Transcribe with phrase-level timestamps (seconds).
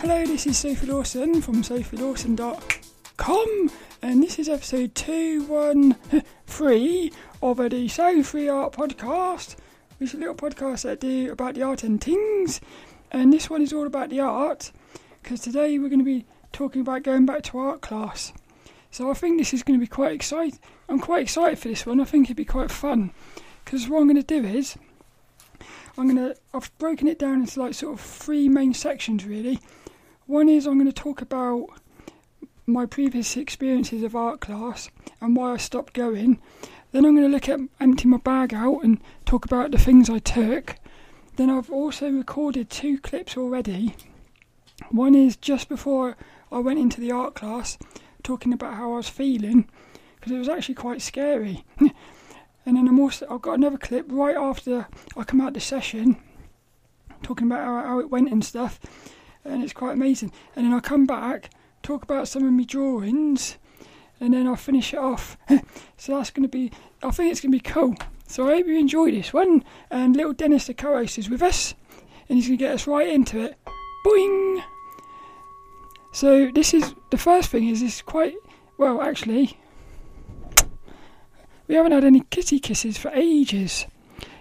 [0.00, 3.70] Hello, this is Sophie Lawson from sophielawson.com,
[4.02, 7.10] and this is episode 213
[7.42, 9.56] of the So Free Art podcast,
[9.96, 12.60] which is a little podcast that I do about the art and things.
[13.10, 14.70] And this one is all about the art,
[15.22, 18.34] because today we're going to be talking about going back to art class.
[18.90, 20.58] So I think this is going to be quite exciting.
[20.90, 22.02] I'm quite excited for this one.
[22.02, 23.12] I think it'd be quite fun,
[23.64, 24.76] because what I'm going to do is
[25.98, 29.58] I'm gonna I've broken it down into like sort of three main sections really.
[30.26, 31.68] One is I'm going to talk about
[32.66, 34.90] my previous experiences of art class
[35.20, 36.40] and why I stopped going.
[36.90, 40.10] Then I'm going to look at empty my bag out and talk about the things
[40.10, 40.78] I took.
[41.36, 43.94] Then I've also recorded two clips already.
[44.90, 46.16] One is just before
[46.50, 47.78] I went into the art class,
[48.24, 49.68] talking about how I was feeling
[50.16, 51.64] because it was actually quite scary.
[51.78, 56.16] and then I'm also I've got another clip right after I come out the session,
[57.22, 58.80] talking about how, how it went and stuff
[59.48, 60.32] and it's quite amazing.
[60.54, 61.50] And then I'll come back,
[61.82, 63.56] talk about some of my drawings,
[64.20, 65.36] and then I'll finish it off.
[65.96, 66.72] so that's going to be,
[67.02, 67.94] I think it's going to be cool.
[68.26, 69.64] So I hope you enjoy this one.
[69.90, 71.74] And little Dennis the co-host is with us,
[72.28, 73.56] and he's going to get us right into it.
[74.04, 74.62] Boing!
[76.12, 78.34] So this is, the first thing is, this quite,
[78.78, 79.58] well actually,
[81.68, 83.86] we haven't had any kitty kisses for ages.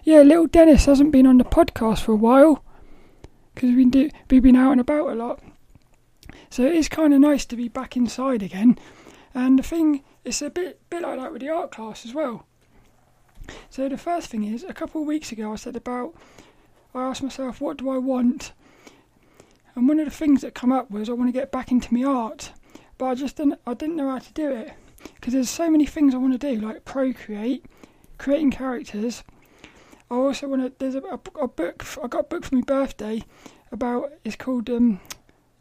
[0.04, 2.65] Yeah, little Dennis hasn't been on the podcast for a while
[3.56, 5.42] because we've been, we've been out and about a lot.
[6.50, 8.78] So it is kind of nice to be back inside again.
[9.34, 12.46] And the thing, it's a bit bit like that with the art class as well.
[13.70, 16.16] So the first thing is, a couple of weeks ago, I said about,
[16.94, 18.54] I asked myself, what do I want?
[19.76, 21.94] And one of the things that come up was I want to get back into
[21.94, 22.52] my art,
[22.98, 24.74] but I just didn't, I didn't know how to do it
[25.16, 27.66] because there's so many things I want to do, like procreate,
[28.18, 29.24] creating characters,
[30.16, 30.72] I also want to.
[30.80, 31.86] There's a, a, a, book.
[32.02, 33.22] I got a book for my birthday
[33.70, 34.14] about.
[34.24, 35.02] It's called um,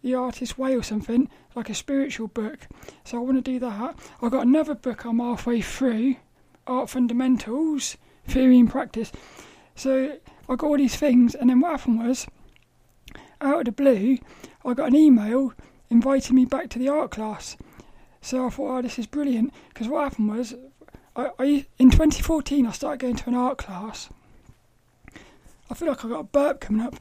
[0.02, 2.68] The Artist's Way or something, like a spiritual book.
[3.04, 3.98] So I want to do that.
[4.22, 5.04] I got another book.
[5.04, 6.16] I'm halfway through,
[6.68, 7.96] Art Fundamentals,
[8.28, 9.10] Theory and Practice.
[9.74, 10.18] So
[10.48, 12.28] I got all these things, and then what happened was,
[13.40, 14.18] out of the blue,
[14.64, 15.52] I got an email
[15.90, 17.56] inviting me back to the art class.
[18.20, 19.52] So I thought, oh, this is brilliant.
[19.70, 20.54] Because what happened was,
[21.16, 24.10] I, I, in 2014, I started going to an art class
[25.74, 26.94] I feel like I've got a burp coming up.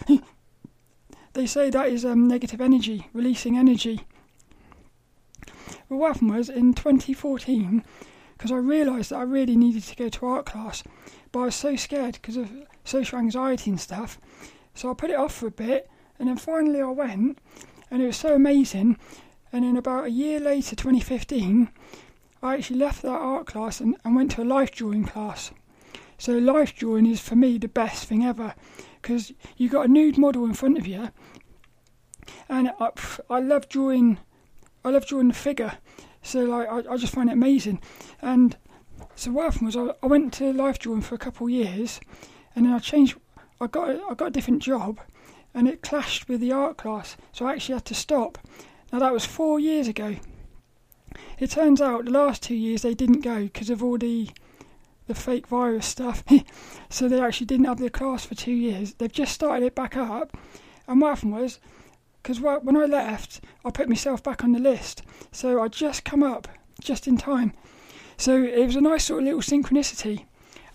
[1.33, 4.01] they say that is um, negative energy, releasing energy.
[5.87, 7.83] Well, what happened was in 2014,
[8.35, 10.81] because I realised that I really needed to go to art class,
[11.31, 12.49] but I was so scared because of
[12.83, 14.17] social anxiety and stuff.
[14.73, 17.37] So I put it off for a bit, and then finally I went,
[17.91, 18.97] and it was so amazing.
[19.51, 21.69] And then about a year later, 2015,
[22.41, 25.51] I actually left that art class and, and went to a life drawing class.
[26.17, 28.53] So life drawing is for me the best thing ever
[29.01, 31.09] because you got a nude model in front of you,
[32.47, 32.89] and I,
[33.29, 34.17] I love drawing.
[34.85, 35.77] I love drawing the figure,
[36.21, 37.81] so like I, I just find it amazing.
[38.21, 38.57] And
[39.15, 41.99] so what happened was I, I went to life drawing for a couple of years,
[42.55, 43.17] and then I changed.
[43.59, 44.99] I got I got a different job,
[45.53, 48.37] and it clashed with the art class, so I actually had to stop.
[48.91, 50.15] Now that was four years ago.
[51.39, 54.29] It turns out the last two years they didn't go because of all the
[55.07, 56.23] the fake virus stuff.
[56.89, 58.93] so they actually didn't have their class for two years.
[58.93, 60.35] They've just started it back up.
[60.87, 61.59] And what happened was,
[62.21, 65.03] because when I left, I put myself back on the list.
[65.31, 66.47] So I just come up
[66.81, 67.53] just in time.
[68.17, 70.25] So it was a nice sort of little synchronicity.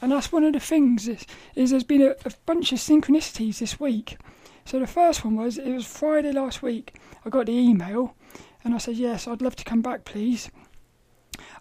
[0.00, 3.58] And that's one of the things is, is there's been a, a bunch of synchronicities
[3.58, 4.16] this week.
[4.64, 6.94] So the first one was it was Friday last week.
[7.24, 8.14] I got the email
[8.62, 10.50] and I said, Yes, I'd love to come back, please.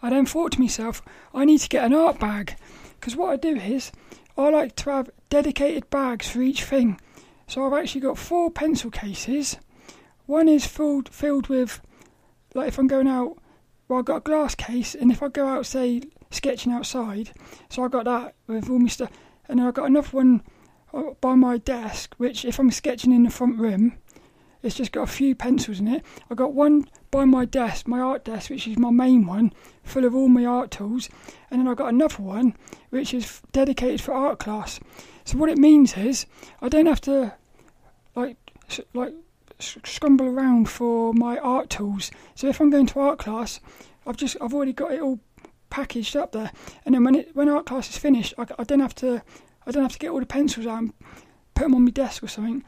[0.01, 1.01] I then thought to myself,
[1.33, 2.55] I need to get an art bag.
[2.99, 3.91] Because what I do is,
[4.37, 6.99] I like to have dedicated bags for each thing.
[7.47, 9.57] So I've actually got four pencil cases.
[10.25, 11.81] One is filled filled with,
[12.53, 13.37] like if I'm going out,
[13.87, 17.31] well I've got a glass case, and if I go out, say sketching outside,
[17.69, 19.09] so I've got that with all my stuff,
[19.47, 20.43] and then I've got another one
[20.93, 23.97] uh, by my desk, which if I'm sketching in the front room,
[24.61, 26.03] it's just got a few pencils in it.
[26.29, 29.53] I've got one by my desk, my art desk, which is my main one,
[29.87, 31.09] full of all my art tools,
[31.49, 32.55] and then I've got another one
[32.89, 34.79] which is dedicated for art class.
[35.25, 36.25] So what it means is
[36.61, 37.33] I don't have to
[38.15, 38.37] like
[38.93, 39.13] like
[39.59, 42.11] scramble around for my art tools.
[42.35, 43.59] So if I'm going to art class,
[44.05, 45.19] I've just I've already got it all
[45.69, 46.51] packaged up there,
[46.85, 49.21] and then when it when art class is finished, I, I don't have to
[49.65, 50.93] I don't have to get all the pencils out and
[51.53, 52.63] put them on my desk or something.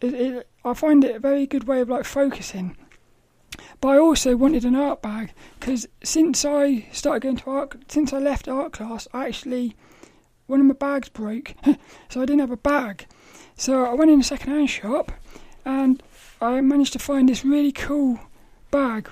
[0.00, 2.76] It, it, I find it a very good way of like focusing.
[3.80, 8.12] But I also wanted an art bag because since I started going to art, since
[8.12, 9.76] I left art class, I actually
[10.46, 11.54] one of my bags broke,
[12.08, 13.06] so I didn't have a bag.
[13.56, 15.12] So I went in a second-hand shop,
[15.64, 16.02] and
[16.40, 18.18] I managed to find this really cool
[18.70, 19.10] bag.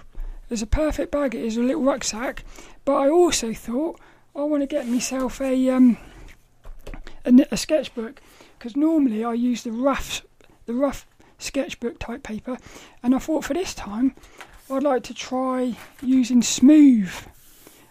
[0.48, 1.34] It's a perfect bag.
[1.34, 2.44] It is a little rucksack,
[2.84, 4.00] but I also thought
[4.34, 5.98] I want to get myself a um
[7.24, 8.20] a, a sketchbook
[8.58, 10.22] because normally I use the rough
[10.66, 11.06] the rough
[11.38, 12.58] sketchbook type paper,
[13.02, 14.14] and I thought for this time
[14.70, 17.12] I'd like to try using smooth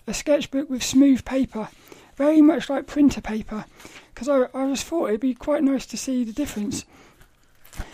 [0.07, 1.69] a sketchbook with smooth paper,
[2.15, 3.65] very much like printer paper,
[4.13, 6.85] because I, I just thought it'd be quite nice to see the difference.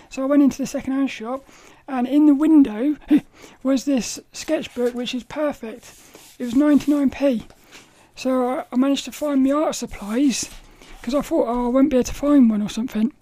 [0.09, 1.47] So I went into the second-hand shop,
[1.87, 2.97] and in the window
[3.63, 5.93] was this sketchbook, which is perfect.
[6.37, 7.45] It was 99p.
[8.15, 10.49] So I, I managed to find my art supplies
[10.99, 13.13] because I thought, oh, I won't be able to find one or something.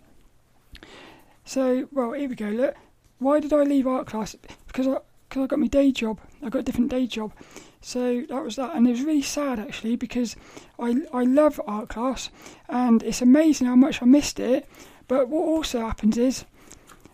[1.50, 2.50] So, well, here we go.
[2.50, 2.75] Look,
[3.18, 4.36] why did I leave art class?
[4.68, 6.19] Because I, because I got my day job.
[6.44, 7.34] I got a different day job.
[7.81, 10.36] So that was that, and it was really sad actually because
[10.78, 12.30] I I love art class,
[12.68, 14.69] and it's amazing how much I missed it.
[15.07, 16.46] But what also happens is,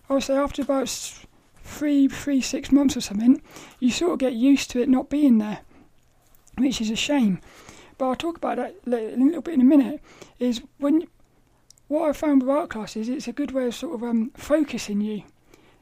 [0.09, 0.89] I would say after about
[1.63, 3.41] three, three, six months or something,
[3.79, 5.59] you sort of get used to it not being there,
[6.57, 7.39] which is a shame.
[7.97, 10.01] But I'll talk about that a little bit in a minute.
[10.39, 11.07] Is when
[11.87, 15.01] what I found with art classes, it's a good way of sort of um, focusing
[15.01, 15.23] you,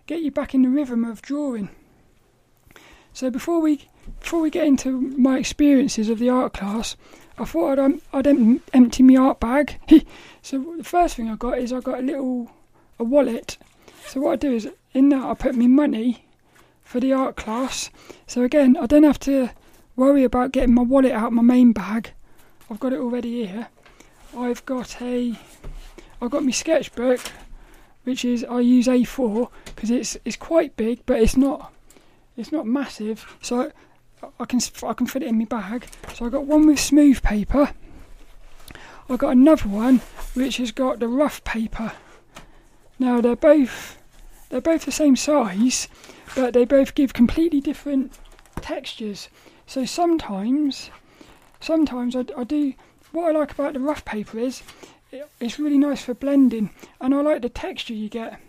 [0.06, 1.70] get you back in the rhythm of drawing.
[3.14, 3.88] So before we
[4.20, 6.98] before we get into my experiences of the art class,
[7.38, 9.80] I thought I'd, um, I'd em- empty my art bag.
[10.42, 12.52] so the first thing I got is I got a little
[13.00, 13.58] a wallet.
[14.08, 16.26] So what I do is in that I put my money
[16.82, 17.90] for the art class.
[18.28, 19.52] So again, I don't have to
[19.96, 22.12] worry about getting my wallet out of my main bag.
[22.70, 23.68] I've got it already here.
[24.38, 25.38] I've got a
[26.24, 27.20] I've got my sketchbook,
[28.06, 31.74] which is I use A4 because it's it's quite big, but it's not
[32.38, 33.26] it's not massive.
[33.42, 33.74] So
[34.40, 35.86] I, can I can fit it in my bag.
[36.14, 37.72] So I got one with smooth paper.
[39.10, 40.00] I got another one
[40.34, 41.92] which has got the rough paper.
[42.98, 43.98] Now they're both
[44.48, 45.90] they're both the same size,
[46.38, 48.14] but they both give completely different
[48.62, 49.28] textures.
[49.68, 50.90] So sometimes,
[51.60, 52.76] sometimes I, I do.
[53.12, 54.64] What I like about the rough paper is
[55.14, 58.40] it, it's really nice for blending, and I like the texture you get.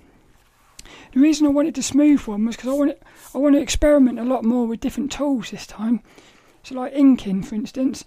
[1.12, 2.99] The reason I wanted the smooth one was because I want
[3.34, 6.00] I want to experiment a lot more with different tools this time.
[6.62, 8.05] So like inking, for instance,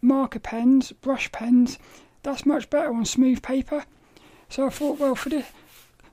[0.00, 1.78] marker pens, brush pens.
[2.22, 3.84] That's much better on smooth paper.
[4.48, 5.46] So I thought, well, for this,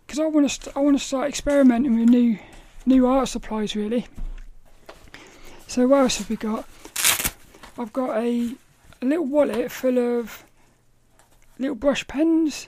[0.05, 2.37] because I want to I want to start experimenting with new
[2.85, 4.07] new art supplies really.
[5.67, 6.67] So what else have we got?
[7.77, 8.55] I've got a,
[9.01, 10.43] a little wallet full of
[11.61, 12.67] little brush pens.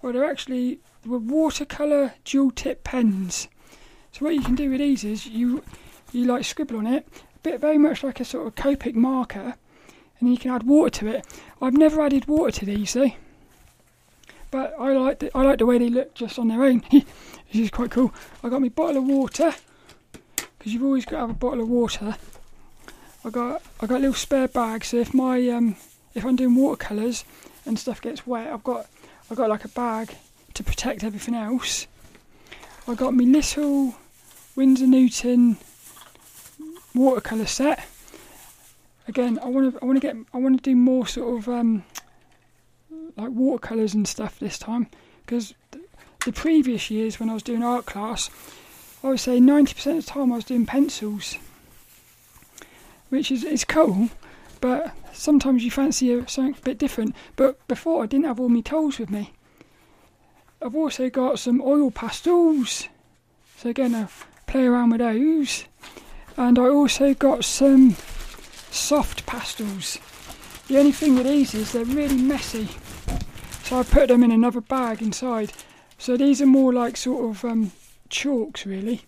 [0.00, 3.48] Well, they're actually were watercolor dual tip pens.
[4.12, 5.62] So what you can do with these is you
[6.12, 7.06] you like scribble on it,
[7.36, 9.54] a bit very much like a sort of Copic marker,
[10.18, 11.26] and you can add water to it.
[11.60, 13.10] I've never added water to these though,
[14.50, 16.82] but I like the, I like the way they look just on their own.
[16.90, 17.04] this
[17.52, 18.12] is quite cool.
[18.42, 19.54] I got my bottle of water
[20.36, 22.16] because you've always got to have a bottle of water.
[23.24, 25.76] I got I got a little spare bag, so if my um,
[26.14, 27.24] if I'm doing watercolors
[27.66, 28.86] and stuff gets wet, I've got
[29.30, 30.14] I've got like a bag
[30.54, 31.86] to protect everything else.
[32.88, 33.96] I got my little
[34.54, 35.58] Winsor Newton
[36.94, 37.84] watercolor set.
[39.08, 41.48] Again, I want to I want to get I want to do more sort of
[41.48, 41.84] um,
[43.16, 44.88] like watercolors and stuff this time
[45.24, 45.54] because
[46.24, 48.30] the previous years when I was doing art class,
[49.04, 51.36] I would say 90% of the time I was doing pencils,
[53.08, 54.10] which is is cool,
[54.60, 57.14] but sometimes you fancy something a bit different.
[57.36, 59.32] But before I didn't have all my tools with me.
[60.62, 62.88] I've also got some oil pastels,
[63.56, 64.08] so again I
[64.46, 65.66] play around with those,
[66.36, 67.94] and I also got some
[68.70, 69.98] soft pastels.
[70.68, 72.68] The only thing with these is they're really messy,
[73.64, 75.52] so I put them in another bag inside.
[75.98, 77.72] So these are more like sort of um,
[78.08, 79.02] chalks, really.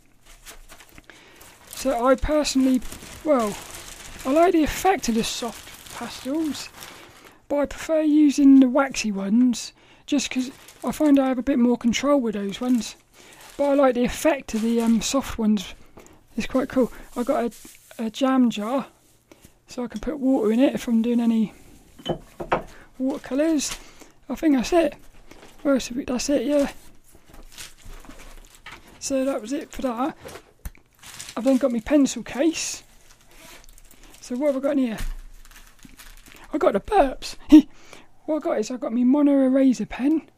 [1.71, 2.83] So I personally,
[3.25, 3.57] well,
[4.27, 5.68] I like the effect of the soft
[5.99, 6.69] pastels,
[7.49, 9.73] but I prefer using the waxy ones
[10.07, 10.51] just because
[10.85, 12.95] I find I have a bit more control with those ones.
[13.57, 15.75] But I like the effect of the um, soft ones.
[16.37, 16.93] It's quite cool.
[17.17, 17.53] I got
[17.99, 18.87] a, a jam jar,
[19.67, 21.53] so I can put water in it if I'm doing any
[22.97, 23.77] watercolours.
[24.29, 24.95] I think that's it.
[25.65, 26.71] Well, that's it, yeah.
[29.01, 30.17] So that was it for that.
[31.37, 32.85] I've then got my pencil case.
[34.21, 34.99] So what have I got in here?
[36.53, 37.37] I got the burps.
[38.27, 40.29] what I got is I got my mono eraser pen.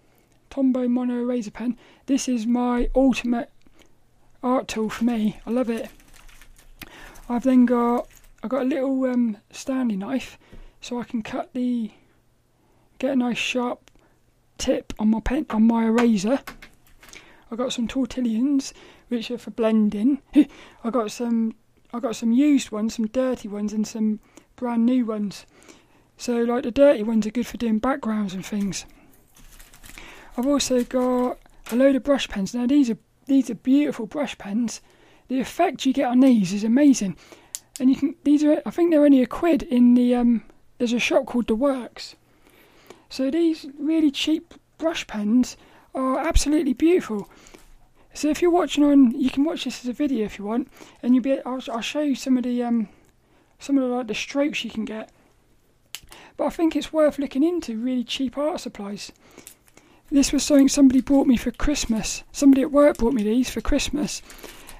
[0.51, 1.79] Tombow Mono Eraser Pen.
[2.07, 3.51] This is my ultimate
[4.43, 5.39] art tool for me.
[5.47, 5.89] I love it.
[7.29, 8.09] I've then got
[8.43, 10.39] I've got a little um, Stanley knife,
[10.81, 11.93] so I can cut the
[12.99, 13.93] get a nice sharp
[14.59, 16.41] tip on my pen on my eraser.
[17.53, 18.73] I got some tortillions,
[19.09, 20.21] which are for blending.
[20.35, 21.55] I got some,
[21.93, 24.21] I got some used ones, some dirty ones, and some
[24.57, 25.47] brand new ones.
[26.21, 28.85] So, like the dirty ones are good for doing backgrounds and things.
[30.37, 31.39] I've also got
[31.73, 32.55] a load of brush pens.
[32.55, 34.83] Now these are these are beautiful brush pens.
[35.29, 37.17] The effect you get on these is amazing,
[37.81, 40.45] and you can these are I think they're only a quid in the um.
[40.77, 42.17] There's a shop called The Works.
[43.09, 45.57] So these really cheap brush pens
[45.95, 47.31] are absolutely beautiful.
[48.13, 50.69] So if you're watching on, you can watch this as a video if you want,
[51.03, 51.41] and you'll be.
[51.47, 52.91] I'll, I'll show you some of the um,
[53.59, 55.11] some of the like the strokes you can get.
[56.41, 59.13] But I think it's worth looking into really cheap art supplies.
[60.11, 62.25] This was something somebody bought me for Christmas.
[62.33, 64.23] Somebody at work bought me these for Christmas,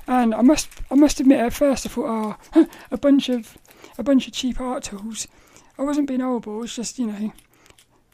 [0.07, 3.59] and I must I must admit at first I thought, oh, a bunch of
[3.99, 5.29] a bunch of cheap art tools.
[5.77, 6.65] I wasn't being horrible.
[6.65, 7.33] It's just you know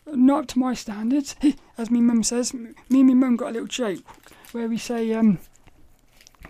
[0.07, 1.37] not up to my standards.
[1.79, 4.03] As my mum says, me and my mum got a little joke
[4.50, 5.38] where we say, um,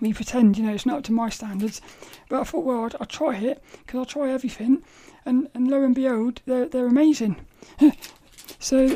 [0.00, 1.82] we pretend, you know, it's not up to my standards.
[2.30, 4.82] But I thought, well, I'd, I'd try it because I'll try everything,
[5.26, 7.36] and, and lo and behold, they're they're amazing.
[8.58, 8.88] so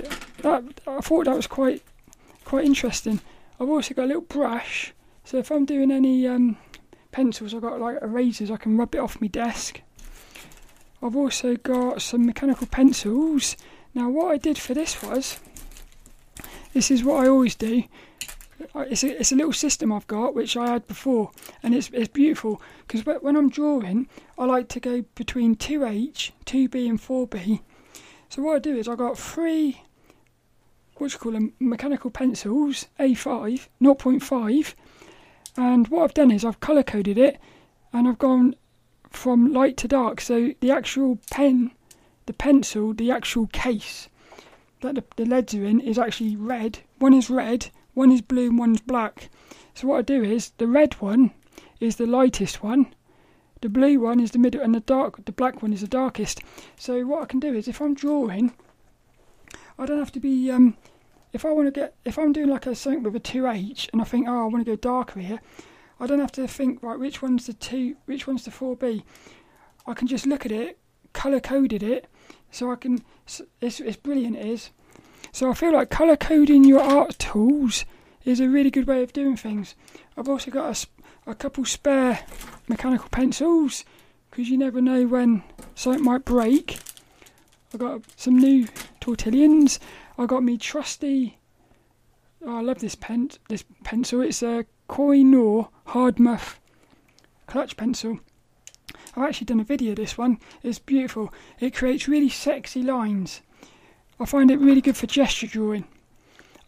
[0.42, 1.82] that I thought that was quite
[2.44, 3.20] quite interesting.
[3.60, 4.94] I've also got a little brush,
[5.24, 6.56] so if I'm doing any um,
[7.12, 9.82] pencils, I've got like erasers, I can rub it off my desk.
[11.02, 13.56] I've also got some mechanical pencils
[13.94, 15.40] now, what I did for this was,
[16.72, 17.82] this is what I always do.
[18.74, 21.30] Uh, it's a, it's a little system I've got which I had before,
[21.62, 26.88] and it's it's beautiful because when I'm drawing, I like to go between 2H, 2B,
[26.88, 27.60] and 4B.
[28.28, 29.82] So what I do is I got three,
[30.96, 34.74] what you call them, mechanical pencils, A5, 0.5,
[35.56, 37.38] and what I've done is I've colour coded it,
[37.92, 38.54] and I've gone
[39.08, 40.20] from light to dark.
[40.20, 41.72] So the actual pen
[42.30, 44.08] the pencil, the actual case
[44.82, 46.78] that the, the leads are in, is actually red.
[47.00, 49.30] One is red, one is blue, and one's black.
[49.74, 51.32] So what I do is the red one
[51.80, 52.94] is the lightest one,
[53.60, 56.40] the blue one is the middle, and the dark, the black one is the darkest.
[56.76, 58.52] So what I can do is if I'm drawing,
[59.78, 60.50] I don't have to be.
[60.50, 60.76] Um,
[61.32, 63.88] if I want to get, if I'm doing like a something with a two H,
[63.92, 65.40] and I think, oh, I want to go darker here,
[65.98, 69.04] I don't have to think right which one's the two, which one's the four B.
[69.86, 70.78] I can just look at it,
[71.12, 72.06] color coded it,
[72.50, 72.98] so I can.
[73.60, 74.70] It's, it's brilliant, it is.
[75.32, 77.84] So I feel like color coding your art tools
[78.24, 79.74] is a really good way of doing things.
[80.16, 80.86] I've also got
[81.26, 82.20] a, a couple spare
[82.68, 83.84] mechanical pencils
[84.30, 85.42] because you never know when
[85.74, 86.78] something might break.
[87.72, 88.66] I've got some new
[89.00, 89.78] tortillions.
[90.18, 91.38] I got me trusty.
[92.44, 93.30] Oh, I love this pen.
[93.48, 94.22] This pencil.
[94.22, 96.56] It's a Koh-i-Noor Hardtmuth
[97.46, 98.18] clutch pencil.
[99.16, 100.38] I've actually done a video of this one.
[100.62, 101.32] It's beautiful.
[101.58, 103.40] It creates really sexy lines.
[104.20, 105.86] I find it really good for gesture drawing.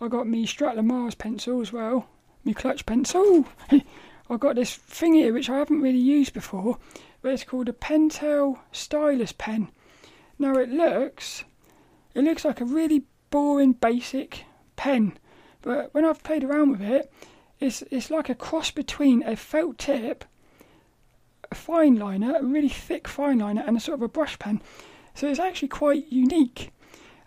[0.00, 2.08] I got me Staedtler Mars pencil as well.
[2.44, 3.46] My clutch pencil.
[4.30, 6.78] I got this thing here which I haven't really used before,
[7.20, 9.68] but it's called a Pentel Stylo pen.
[10.38, 11.44] Now it looks,
[12.14, 15.18] it looks like a really boring basic pen,
[15.60, 17.12] but when I've played around with it,
[17.60, 20.24] it's it's like a cross between a felt tip
[21.50, 24.62] a fine liner, a really thick fine liner, and a sort of a brush pen.
[25.14, 26.72] So it's actually quite unique.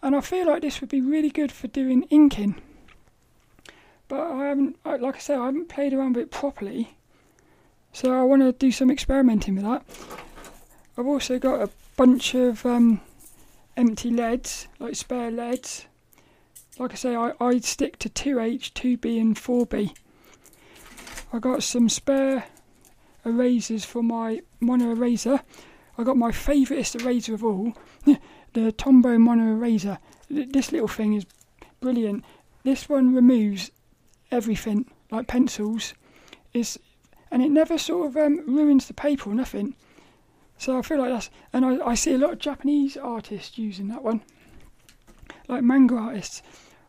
[0.05, 2.61] And I feel like this would be really good for doing inking.
[4.07, 6.95] But I haven't, like I said, I haven't played around with it properly.
[7.91, 9.83] So I want to do some experimenting with that.
[10.95, 13.01] I've also got a bunch of um,
[13.75, 15.87] empty leads, like spare leads.
[16.77, 19.91] Like I say, I, I stick to 2H, 2B, and 4B.
[21.33, 22.45] I got some spare
[23.25, 25.41] erasers for my mono eraser.
[25.97, 27.73] I got my favouriteest eraser of all,
[28.55, 29.99] the Tombow mono eraser.
[30.29, 31.25] This little thing is
[31.81, 32.23] brilliant.
[32.63, 33.69] This one removes
[34.31, 35.93] everything, like pencils,
[36.53, 36.79] is,
[37.29, 39.75] and it never sort of um, ruins the paper or nothing.
[40.57, 43.89] So I feel like that's, and I, I see a lot of Japanese artists using
[43.89, 44.21] that one,
[45.49, 46.41] like manga artists.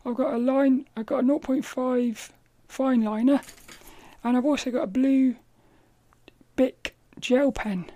[0.04, 2.30] I've got a line, I've got a 0.5
[2.68, 3.40] fine liner,
[4.22, 5.34] and I've also got a blue
[6.54, 7.90] Bic gel pen.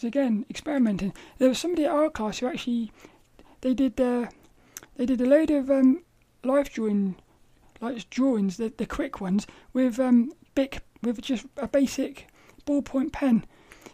[0.00, 1.12] Because again, experimenting.
[1.36, 2.90] There was somebody at art class who actually
[3.60, 4.28] they did uh,
[4.96, 6.02] they did a load of um,
[6.42, 7.16] life drawing
[7.82, 12.28] like drawings, the, the quick ones with um, Bic with just a basic
[12.66, 13.44] ballpoint pen.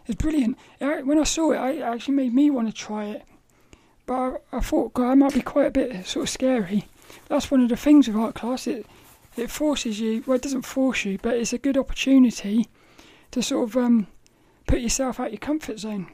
[0.05, 0.57] It's brilliant.
[0.79, 3.23] It, when I saw it, it actually made me want to try it.
[4.05, 6.85] But I, I thought, God, that might be quite a bit sort of scary.
[7.27, 8.65] That's one of the things with art class.
[8.65, 8.85] It
[9.35, 10.23] it forces you.
[10.25, 12.69] Well, it doesn't force you, but it's a good opportunity
[13.31, 14.07] to sort of um,
[14.67, 16.07] put yourself out your comfort zone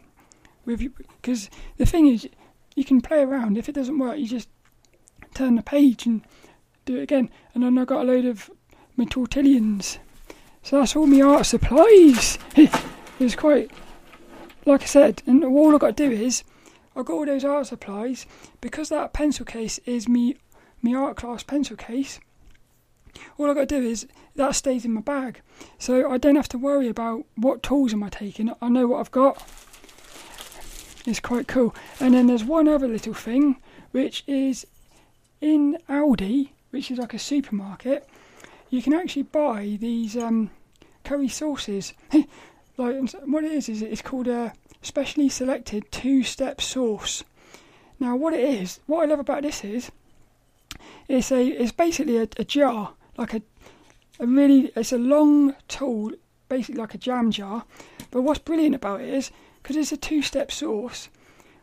[0.65, 2.29] because the thing is
[2.75, 4.47] you can play around if it doesn't work you just
[5.33, 6.21] turn the page and
[6.85, 8.49] do it again and then I got a load of
[8.95, 9.99] my tortillions.
[10.61, 12.37] So that's all my art supplies.
[13.19, 13.71] it's quite,
[14.65, 16.43] like I said, and all I've got to do is,
[16.95, 18.25] I've got all those art supplies,
[18.61, 20.37] because that pencil case is me,
[20.81, 22.19] me art class pencil case,
[23.37, 25.41] all I've got to do is, that stays in my bag.
[25.77, 28.99] So I don't have to worry about what tools am I taking, I know what
[28.99, 29.47] I've got.
[31.05, 31.75] It's quite cool.
[31.99, 33.57] And then there's one other little thing,
[33.91, 34.65] which is
[35.41, 38.07] in Aldi, which is like a supermarket,
[38.69, 40.49] you can actually buy these um,
[41.03, 41.93] curry sauces.
[42.77, 47.23] like what it is is it's called a specially selected two-step sauce.
[47.99, 49.91] Now, what it is, what I love about this is,
[51.07, 53.41] it's a it's basically a, a jar, like a
[54.19, 56.11] a really it's a long tool,
[56.49, 57.65] basically like a jam jar.
[58.11, 61.09] But what's brilliant about it is because it's a two-step sauce.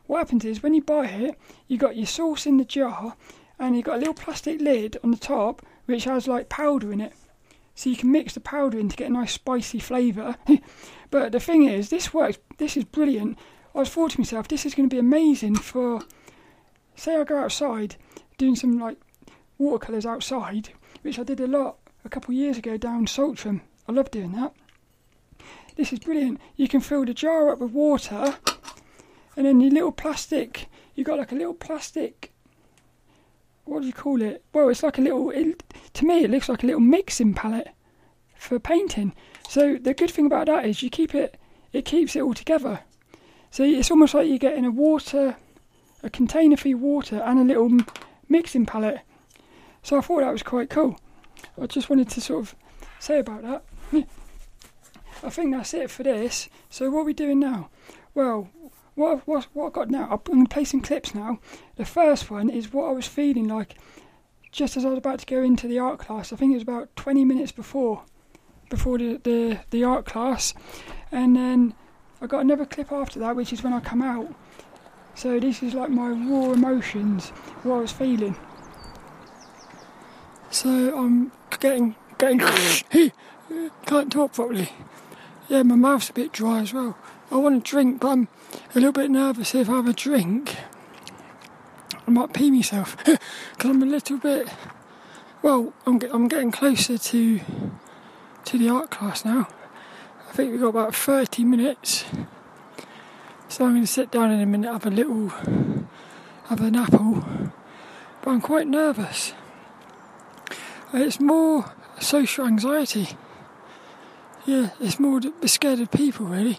[0.07, 1.39] What happens is when you buy it,
[1.69, 3.15] you got your sauce in the jar,
[3.59, 7.01] and you got a little plastic lid on the top which has like powder in
[7.01, 7.13] it.
[7.75, 10.37] So you can mix the powder in to get a nice spicy flavour.
[11.11, 12.39] but the thing is, this works.
[12.59, 13.39] This is brilliant.
[13.75, 16.03] I was thought to myself, this is going to be amazing for.
[16.97, 17.97] Say I go outside
[18.37, 18.99] doing some like
[19.59, 20.71] watercolours outside,
[21.03, 23.63] which I did a lot a couple of years ago down Saltram.
[23.89, 24.53] I love doing that.
[25.77, 26.41] This is brilliant.
[26.57, 28.37] You can fill the jar up with water,
[29.37, 30.69] and then your little plastic.
[30.95, 32.33] You got like a little plastic
[33.71, 34.43] what do you call it?
[34.53, 35.31] Well, it's like a little.
[35.31, 35.63] It,
[35.95, 37.69] to me, it looks like a little mixing palette
[38.37, 39.15] for painting.
[39.49, 41.39] So the good thing about that is you keep it.
[41.73, 42.81] It keeps it all together.
[43.53, 45.37] So it's almost like you're getting a water,
[46.03, 47.71] a container for your water, and a little
[48.29, 49.01] mixing palette.
[49.83, 50.99] So I thought that was quite cool.
[51.61, 52.55] I just wanted to sort of
[52.99, 53.65] say about that.
[55.23, 56.49] I think that's it for this.
[56.69, 57.71] So what are we doing now?
[58.15, 58.49] Well,
[58.95, 60.09] what what what I got now?
[60.11, 61.39] I'm going to play some clips now.
[61.77, 63.77] The first one is what I was feeling like
[64.53, 66.33] just as I was about to go into the art class.
[66.33, 68.03] I think it was about 20 minutes before
[68.69, 70.55] before the the, the art class,
[71.11, 71.75] and then
[72.21, 74.35] I got another clip after that, which is when I come out.
[75.15, 77.31] So this is like my raw emotions,
[77.63, 78.37] what I was feeling.
[80.51, 82.41] So I'm getting getting
[83.87, 84.73] can't talk properly.
[85.49, 86.99] Yeah, my mouth's a bit dry as well.
[87.31, 88.29] I want to drink, but I'm
[88.75, 90.57] a little bit nervous if I have a drink.
[92.07, 93.21] I might pee myself because
[93.63, 94.49] I'm a little bit.
[95.41, 97.41] Well, I'm get, I'm getting closer to
[98.45, 99.49] to the art class now.
[100.29, 102.05] I think we've got about 30 minutes.
[103.49, 105.29] So I'm going to sit down in a minute, have a little,
[106.47, 107.25] have an apple.
[108.23, 109.33] But I'm quite nervous.
[110.93, 113.09] It's more social anxiety.
[114.47, 116.59] Yeah, it's more the scared of people really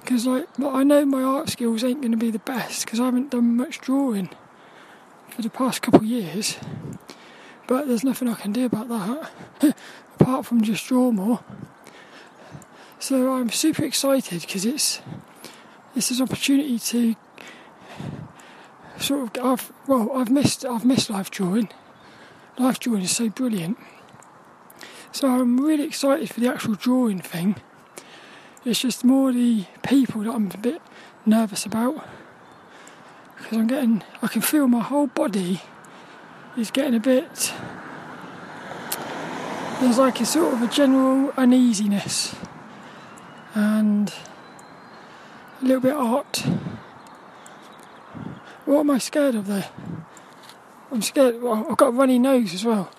[0.00, 3.06] because like I know my art skills ain't going to be the best because I
[3.06, 4.30] haven't done much drawing
[5.28, 6.58] for the past couple of years.
[7.66, 9.76] But there's nothing I can do about that
[10.20, 11.40] apart from just draw more.
[12.98, 15.00] So I'm super excited because it's
[15.94, 17.16] it's an opportunity to
[18.98, 21.68] sort of I've well I've missed I've missed life drawing.
[22.58, 23.78] Life drawing is so brilliant.
[25.10, 27.56] So I'm really excited for the actual drawing thing
[28.64, 30.80] it's just more the people that I'm a bit
[31.26, 32.06] nervous about
[33.36, 35.60] because I'm getting, I can feel my whole body
[36.56, 37.52] is getting a bit.
[39.80, 42.36] There's like a sort of a general uneasiness
[43.54, 44.14] and
[45.60, 46.36] a little bit hot.
[48.64, 49.64] What am I scared of though?
[50.92, 51.36] I'm scared.
[51.36, 52.92] I've got a runny nose as well.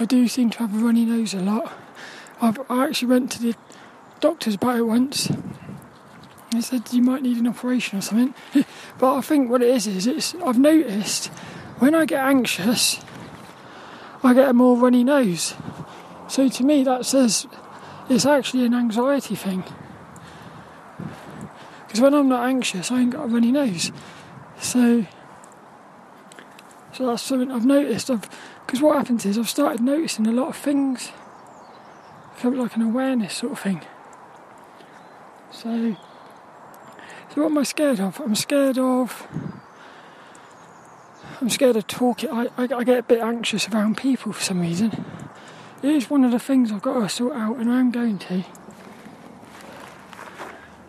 [0.00, 1.72] I do seem to have a runny nose a lot.
[2.40, 3.54] I've, I actually went to the
[4.20, 5.30] doctors about it once.
[6.50, 8.34] They said you might need an operation or something.
[8.98, 11.26] but I think what it is is it's I've noticed
[11.78, 13.00] when I get anxious,
[14.24, 15.54] I get a more runny nose.
[16.28, 17.46] So to me, that says
[18.08, 19.64] it's actually an anxiety thing.
[21.86, 23.92] Because when I'm not anxious, I ain't got a runny nose.
[24.60, 25.06] So,
[26.98, 28.10] so that's something I've noticed.
[28.66, 31.12] because what happens is I've started noticing a lot of things,
[32.32, 33.82] I Felt like an awareness sort of thing.
[35.52, 35.96] So,
[37.32, 38.18] so what am I scared of?
[38.18, 39.28] I'm scared of.
[41.40, 42.30] I'm scared of talking.
[42.30, 45.04] I, I, I get a bit anxious around people for some reason.
[45.84, 48.42] It is one of the things I've got to sort out, and I'm going to.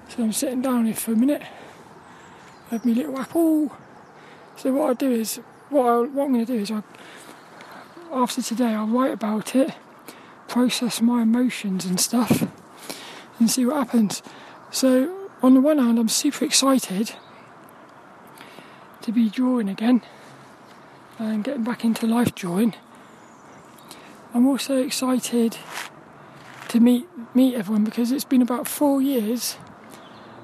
[0.07, 1.43] So I'm sitting down here for a minute.
[2.71, 3.77] Have my little apple.
[4.55, 6.83] So what I do is, what, I, what I'm going to do is, I,
[8.11, 9.73] after today, I'll write about it,
[10.47, 12.47] process my emotions and stuff,
[13.39, 14.21] and see what happens.
[14.71, 17.13] So, on the one hand, I'm super excited
[19.01, 20.01] to be drawing again
[21.17, 22.73] and getting back into life drawing.
[24.33, 25.57] I'm also excited
[26.69, 29.57] to meet meet everyone because it's been about four years,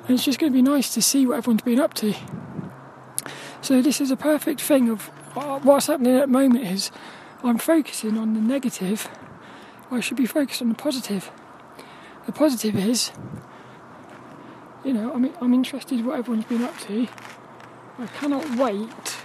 [0.04, 2.14] and it's just going to be nice to see what everyone's been up to.
[3.66, 5.08] So this is a perfect thing of
[5.64, 6.92] what's happening at the moment is
[7.44, 9.10] I'm focusing on the negative.
[9.90, 11.32] I should be focused on the positive.
[12.28, 13.10] The positive is,
[14.84, 17.08] you know, I'm I'm interested in what everyone's been up to.
[17.98, 19.18] I cannot wait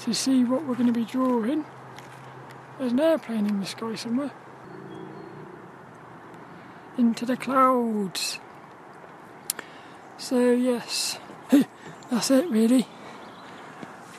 [0.00, 1.64] to see what we're going to be drawing.
[2.78, 4.32] There's an airplane in the sky somewhere.
[6.98, 8.40] Into the clouds.
[10.18, 11.18] So, yes,
[12.10, 12.86] that's it really.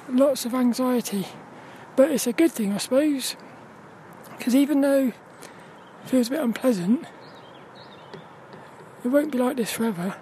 [0.09, 1.27] Lots of anxiety.
[1.95, 3.35] But it's a good thing, I suppose.
[4.37, 7.05] Because even though it feels a bit unpleasant,
[9.03, 10.15] it won't be like this forever.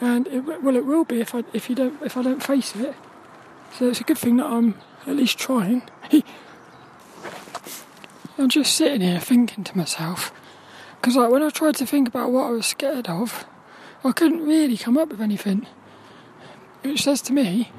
[0.00, 2.74] And it, well, it will be if I if you don't if I don't face
[2.74, 2.94] it.
[3.76, 4.74] So it's a good thing that I'm
[5.06, 5.82] at least trying.
[8.38, 10.32] I'm just sitting here thinking to myself,
[11.00, 13.44] because like when I tried to think about what I was scared of,
[14.02, 15.66] I couldn't really come up with anything.
[16.82, 17.70] Which says to me,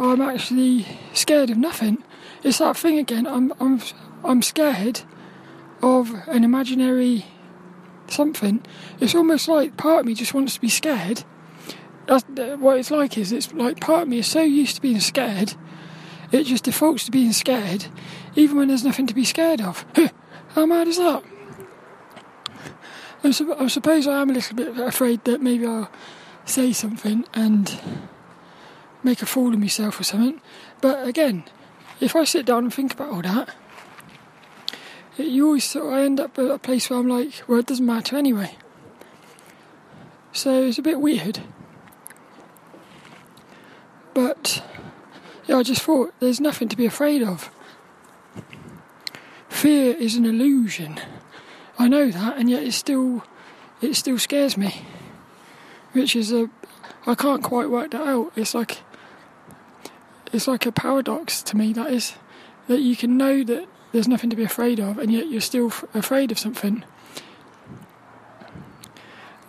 [0.00, 2.02] I'm actually scared of nothing.
[2.42, 3.26] It's that thing again.
[3.26, 3.80] I'm I'm
[4.24, 5.02] I'm scared
[5.82, 7.26] of an imaginary
[8.08, 8.64] something.
[8.98, 11.24] It's almost like part of me just wants to be scared.
[12.06, 12.24] That's,
[12.58, 15.54] what it's like is it's like part of me is so used to being scared,
[16.32, 17.86] it just defaults to being scared
[18.34, 19.84] even when there's nothing to be scared of.
[20.48, 21.22] How mad is that?
[23.22, 25.90] I, I suppose I am a little bit afraid that maybe I'll
[26.46, 27.78] say something and
[29.02, 30.40] make a fool of myself or something.
[30.80, 31.44] But again,
[32.00, 33.54] if I sit down and think about all that,
[35.18, 37.58] it, you always sort of, I end up at a place where I'm like, well,
[37.58, 38.56] it doesn't matter anyway.
[40.32, 41.40] So it's a bit weird.
[44.14, 44.62] But
[45.46, 47.50] yeah, I just thought there's nothing to be afraid of.
[49.48, 51.00] Fear is an illusion.
[51.78, 53.24] I know that, and yet it still
[53.80, 54.82] it still scares me.
[55.92, 56.48] Which is a
[57.06, 58.32] I can't quite work that out.
[58.36, 58.78] It's like
[60.32, 61.72] it's like a paradox to me.
[61.72, 62.14] That is
[62.68, 65.68] that you can know that there's nothing to be afraid of, and yet you're still
[65.68, 66.84] f- afraid of something.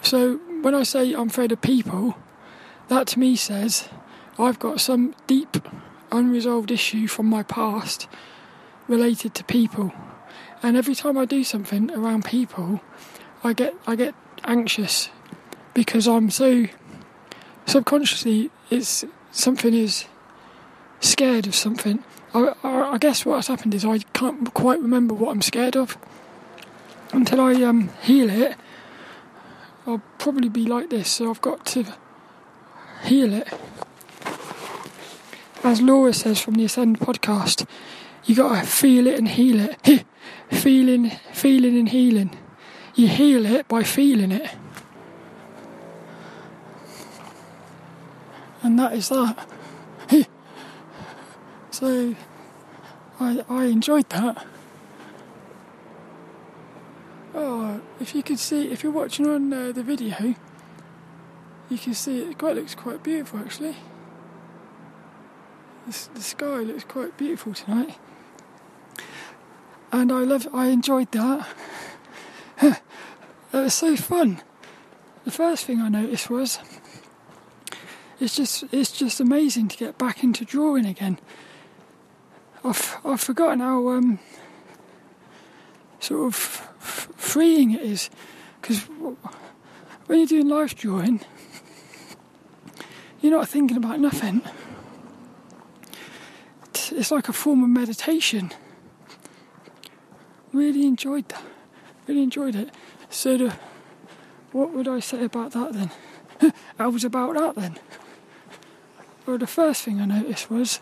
[0.01, 2.17] So when I say I'm afraid of people,
[2.87, 3.87] that to me says
[4.39, 5.57] I've got some deep
[6.11, 8.07] unresolved issue from my past
[8.87, 9.93] related to people.
[10.63, 12.81] And every time I do something around people,
[13.43, 15.09] I get I get anxious
[15.73, 16.65] because I'm so
[17.65, 20.05] subconsciously it's something is
[21.01, 22.03] scared of something.
[22.33, 25.97] I, I, I guess what's happened is I can't quite remember what I'm scared of
[27.11, 28.55] until I um, heal it.
[29.85, 31.85] I'll probably be like this, so I've got to
[33.03, 33.47] heal it.
[35.63, 37.67] As Laura says from the Ascend podcast,
[38.25, 40.05] you gotta feel it and heal it.
[40.51, 42.37] feeling, feeling and healing.
[42.95, 44.49] You heal it by feeling it.
[48.63, 49.50] And that is that.
[51.81, 52.15] So,
[53.19, 54.45] I, I enjoyed that.
[57.33, 60.35] Oh, if you could see, if you're watching on uh, the video,
[61.69, 63.75] you can see it quite looks quite beautiful actually.
[65.87, 67.97] The, the sky looks quite beautiful tonight
[69.91, 71.47] and I love I enjoyed that.
[72.61, 72.79] it
[73.51, 74.41] was so fun.
[75.25, 76.59] The first thing I noticed was
[78.19, 81.19] it's just it's just amazing to get back into drawing again.
[82.63, 84.19] I've I've forgotten how um,
[85.99, 86.35] sort of
[86.79, 88.09] f- freeing it is
[88.61, 88.81] because
[90.07, 91.21] when you're doing life drawing,
[93.21, 94.41] you're not thinking about nothing.
[96.93, 98.51] It's, like a form of meditation
[100.51, 101.43] really enjoyed that.
[102.07, 102.69] Really enjoyed it.
[103.09, 103.55] So, the,
[104.51, 105.91] what would I say about that then?
[106.79, 107.79] I was about that then.
[109.25, 110.79] Well, the first thing I noticed was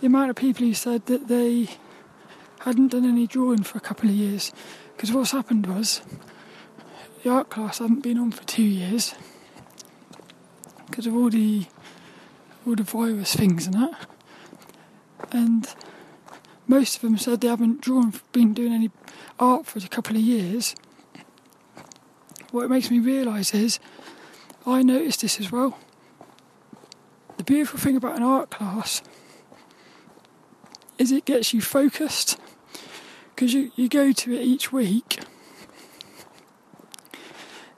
[0.00, 1.68] the amount of people who said that they
[2.60, 4.52] hadn't done any drawing for a couple of years.
[4.96, 6.02] Because what's happened was
[7.22, 9.14] the art class hadn't been on for two years
[10.86, 11.66] because of all the
[12.66, 14.06] all the virus things and that.
[15.30, 15.68] And
[16.66, 18.90] most of them said they haven't drawn, been doing any
[19.38, 20.74] art for a couple of years.
[22.50, 23.78] What it makes me realise is,
[24.66, 25.78] I noticed this as well.
[27.36, 29.02] The beautiful thing about an art class
[30.98, 32.38] is it gets you focused
[33.34, 35.20] because you, you go to it each week.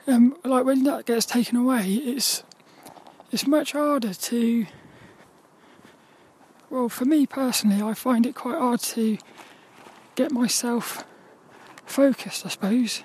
[0.07, 2.43] Um, like when that gets taken away, it's
[3.31, 4.67] it's much harder to
[6.71, 9.19] well, for me personally, I find it quite hard to
[10.15, 11.05] get myself
[11.85, 13.03] focused, I suppose.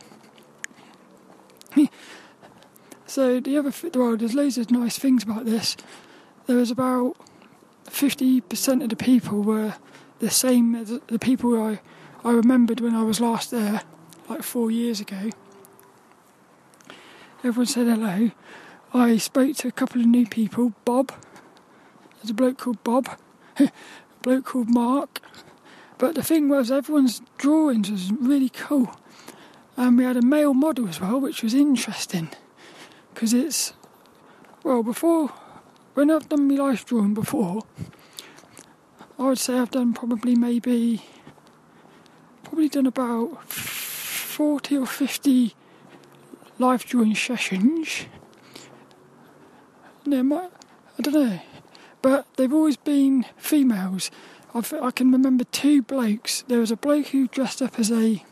[3.07, 5.75] so the other well, there's loads of nice things about this.
[6.45, 7.17] There was about
[7.89, 9.75] fifty percent of the people were
[10.19, 11.79] the same as the people I
[12.25, 13.81] I remembered when I was last there,
[14.27, 15.29] like four years ago.
[17.43, 18.31] Everyone said hello.
[18.95, 20.73] I spoke to a couple of new people.
[20.85, 21.11] Bob,
[22.15, 23.19] there's a bloke called Bob,
[23.59, 23.69] a
[24.23, 25.21] bloke called Mark.
[25.99, 28.97] But the thing was, everyone's drawings was really cool.
[29.77, 32.29] And we had a male model as well, which was interesting
[33.13, 33.73] because it's
[34.63, 35.27] well before
[35.93, 37.61] when I've done my life drawing before.
[39.17, 41.05] I would say I've done probably maybe
[42.43, 45.55] probably done about forty or fifty
[46.59, 48.05] life drawing sessions.
[50.05, 50.49] No, my,
[50.99, 51.39] I don't know,
[52.01, 54.11] but they've always been females.
[54.53, 56.43] I've, I can remember two blokes.
[56.47, 58.23] There was a bloke who dressed up as a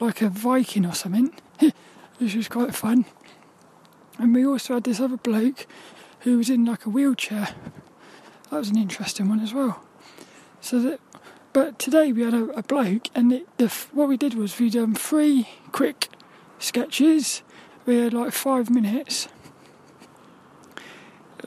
[0.00, 1.32] like a Viking or something,
[2.18, 3.04] which was quite fun.
[4.18, 5.66] And we also had this other bloke
[6.20, 7.54] who was in like a wheelchair.
[8.52, 9.82] That was an interesting one as well.
[10.60, 11.00] So that,
[11.54, 14.68] but today we had a, a bloke, and it, the, what we did was we
[14.68, 16.10] done um, three quick
[16.58, 17.42] sketches.
[17.86, 19.28] We had like five minutes,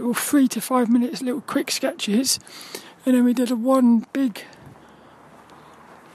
[0.02, 2.40] or three to five minutes, little quick sketches,
[3.06, 4.42] and then we did a one big.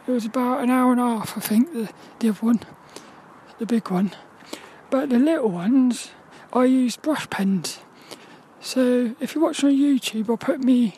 [0.08, 2.60] It was about an hour and a half, I think, the the other one,
[3.60, 4.10] the big one.
[4.90, 6.10] But the little ones,
[6.52, 7.78] I used brush pens.
[8.60, 10.96] So if you're watching on YouTube, I'll put me,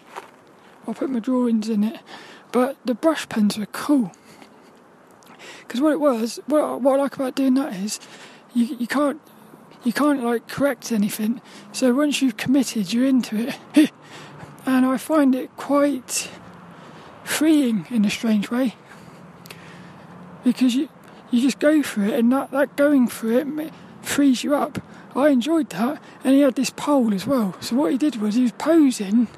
[0.86, 2.00] I'll put my drawings in it.
[2.50, 4.12] But the brush pens were cool
[5.60, 7.98] because what it was, what, what I like about doing that is,
[8.52, 9.20] you you can't
[9.84, 11.40] you can't like correct anything.
[11.72, 13.90] So once you've committed, you're into it.
[14.66, 16.30] and I find it quite
[17.24, 18.74] freeing in a strange way
[20.44, 20.88] because you
[21.30, 23.72] you just go for it, and that, that going for it
[24.02, 24.78] frees you up.
[25.14, 27.54] I enjoyed that, and he had this pole as well.
[27.60, 29.28] So what he did was he was posing.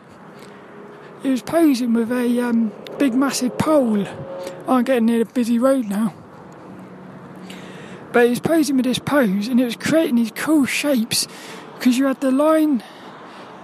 [1.22, 4.06] He was posing with a um, big, massive pole.
[4.68, 6.14] I'm getting near a busy road now.
[8.12, 11.26] But he was posing with this pose, and it was creating these cool shapes
[11.84, 12.82] because you had the line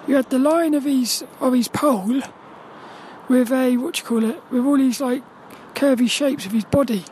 [0.06, 2.20] you had the line of his of his pole
[3.28, 5.22] with a what you call it with all these like
[5.74, 7.04] curvy shapes of his body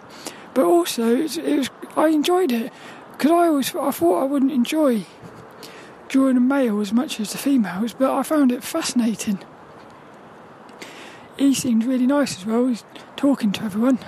[0.52, 2.72] but also it was, it was I enjoyed it
[3.18, 5.04] because I always I thought I wouldn't enjoy
[6.09, 9.40] drawing a male as much as the females but I found it fascinating
[11.37, 12.85] he seemed really nice as well he was
[13.16, 13.98] talking to everyone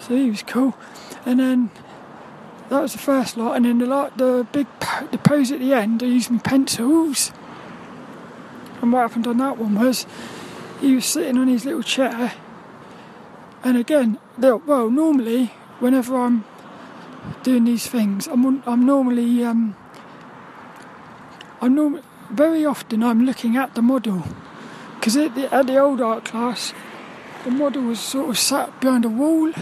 [0.00, 0.74] so he was cool
[1.24, 1.70] and then
[2.70, 4.66] that was the first lot and then the lot the big
[5.12, 7.30] the pose at the end I used my pencils
[8.80, 10.06] and what happened on that one was
[10.80, 12.32] he was sitting on his little chair.
[13.62, 15.46] And again, well, normally,
[15.78, 16.44] whenever I'm
[17.42, 19.76] doing these things, I'm, I'm normally, um,
[21.60, 24.24] I'm norm- very often I'm looking at the model.
[24.96, 26.74] Because at the, at the old art class,
[27.44, 29.52] the model was sort of sat behind a wall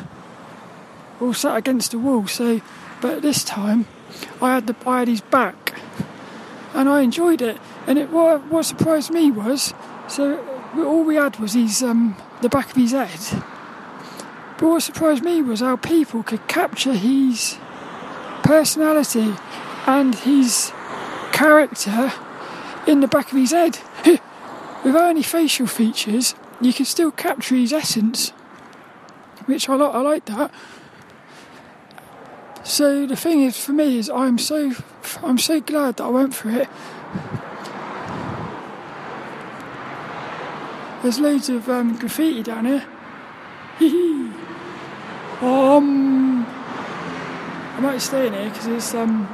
[1.20, 2.26] or sat against a wall.
[2.26, 2.60] So,
[3.00, 3.86] but this time,
[4.42, 5.80] I had the I had his back,
[6.74, 7.58] and I enjoyed it.
[7.86, 9.72] And it, what, what surprised me was,
[10.08, 10.44] so
[10.76, 13.42] all we had was his um, the back of his head.
[14.58, 17.58] But what surprised me was how people could capture his
[18.42, 19.34] personality
[19.86, 20.72] and his
[21.32, 22.12] character
[22.86, 23.78] in the back of his head.
[24.84, 28.30] Without any facial features, you can still capture his essence,
[29.46, 29.94] which I like.
[29.94, 30.52] I like that.
[32.64, 34.72] So the thing is, for me, is I'm so
[35.22, 36.68] I'm so glad that I went for it
[41.00, 42.84] There's loads of um, graffiti down here.
[45.42, 49.24] um, I might stay in here because it's um,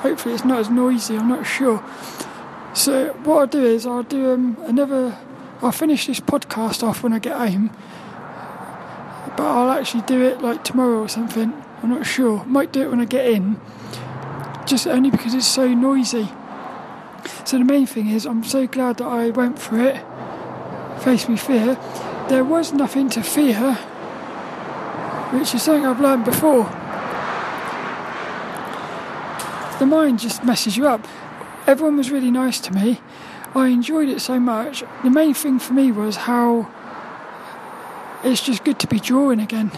[0.00, 1.16] hopefully it's not as noisy.
[1.16, 1.84] I'm not sure.
[2.74, 5.18] So what I'll do is I'll do um, another.
[5.60, 7.70] I'll finish this podcast off when I get home,
[9.36, 11.52] but I'll actually do it like tomorrow or something.
[11.82, 12.44] I'm not sure.
[12.44, 13.60] Might do it when I get in,
[14.66, 16.28] just only because it's so noisy.
[17.44, 20.04] So the main thing is, I'm so glad that I went for it
[21.02, 21.76] face me fear,
[22.28, 23.76] there was nothing to fear,
[25.32, 26.64] which is something I've learned before.
[29.78, 31.06] The mind just messes you up.
[31.66, 33.00] Everyone was really nice to me.
[33.54, 34.84] I enjoyed it so much.
[35.02, 36.70] The main thing for me was how
[38.24, 39.72] it's just good to be drawing again.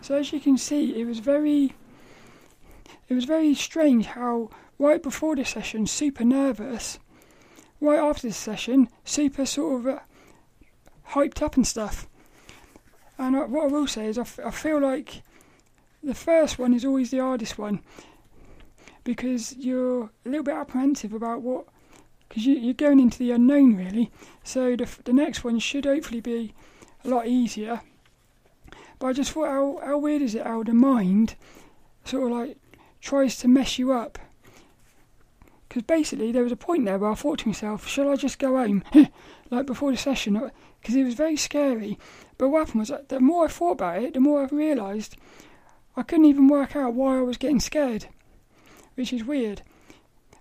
[0.00, 1.74] So as you can see, it was very
[3.08, 6.98] it was very strange how right before the session, super nervous,
[7.80, 9.98] right after this session, super sort of uh,
[11.10, 12.08] hyped up and stuff.
[13.20, 15.22] And I, what I will say is, I, I feel like
[16.02, 17.80] the first one is always the hardest one
[19.04, 21.66] because you're a little bit apprehensive about what,
[22.28, 24.10] because you, you're going into the unknown really.
[24.42, 26.54] So the, the next one should hopefully be
[27.04, 27.82] a lot easier.
[28.98, 31.34] But I just thought, how, how weird is it how the mind
[32.06, 32.56] sort of like
[33.02, 34.18] tries to mess you up?
[35.68, 38.38] Because basically, there was a point there where I thought to myself, shall I just
[38.38, 38.82] go home?
[39.50, 41.98] like before the session, because it was very scary.
[42.40, 45.18] But what happened was, the more I thought about it, the more I realised
[45.94, 48.06] I couldn't even work out why I was getting scared,
[48.94, 49.60] which is weird.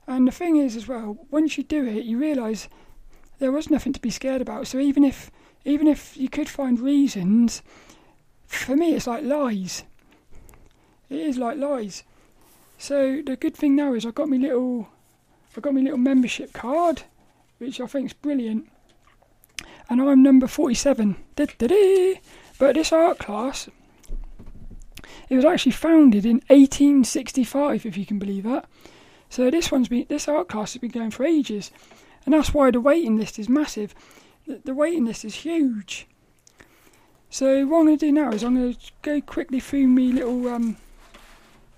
[0.07, 2.69] And the thing is, as well, once you do it, you realise
[3.39, 4.65] there was nothing to be scared about.
[4.67, 5.29] So even if
[5.65, 7.61] even if you could find reasons,
[8.47, 9.83] for me, it's like lies.
[11.09, 12.05] It is like lies.
[12.77, 14.87] So the good thing now is I got my little,
[15.57, 17.01] I got my little membership card,
[17.57, 18.69] which I think is brilliant.
[19.89, 21.15] And I'm number forty-seven.
[21.35, 22.19] Da-da-da.
[22.59, 23.69] But this art class,
[25.29, 28.65] it was actually founded in 1865, if you can believe that.
[29.29, 31.71] So this one's been, this art class has been going for ages,
[32.25, 33.95] and that's why the waiting list is massive.
[34.45, 36.07] The, the waiting list is huge.
[37.29, 40.11] So what I'm going to do now is I'm going to go quickly through me
[40.11, 40.77] little um,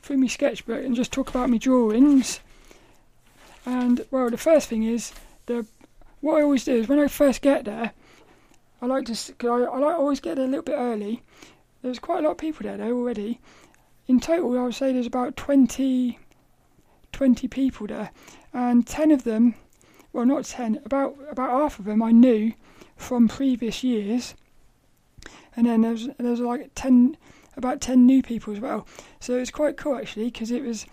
[0.01, 2.39] through my sketchbook and just talk about my drawings.
[3.65, 5.11] And well, the first thing is
[5.45, 5.65] the
[6.21, 7.91] what I always do is when I first get there,
[8.81, 11.23] I like to cause I, I like always get there a little bit early.
[11.81, 13.39] There's quite a lot of people there though already.
[14.07, 16.19] In total, I would say there's about 20,
[17.11, 18.11] 20 people there,
[18.53, 19.55] and ten of them,
[20.11, 22.53] well, not ten, about about half of them I knew
[22.97, 24.35] from previous years
[25.55, 27.17] and then there was there was like ten
[27.57, 28.87] about ten new people as well.
[29.19, 30.85] So it's quite cool actually because it was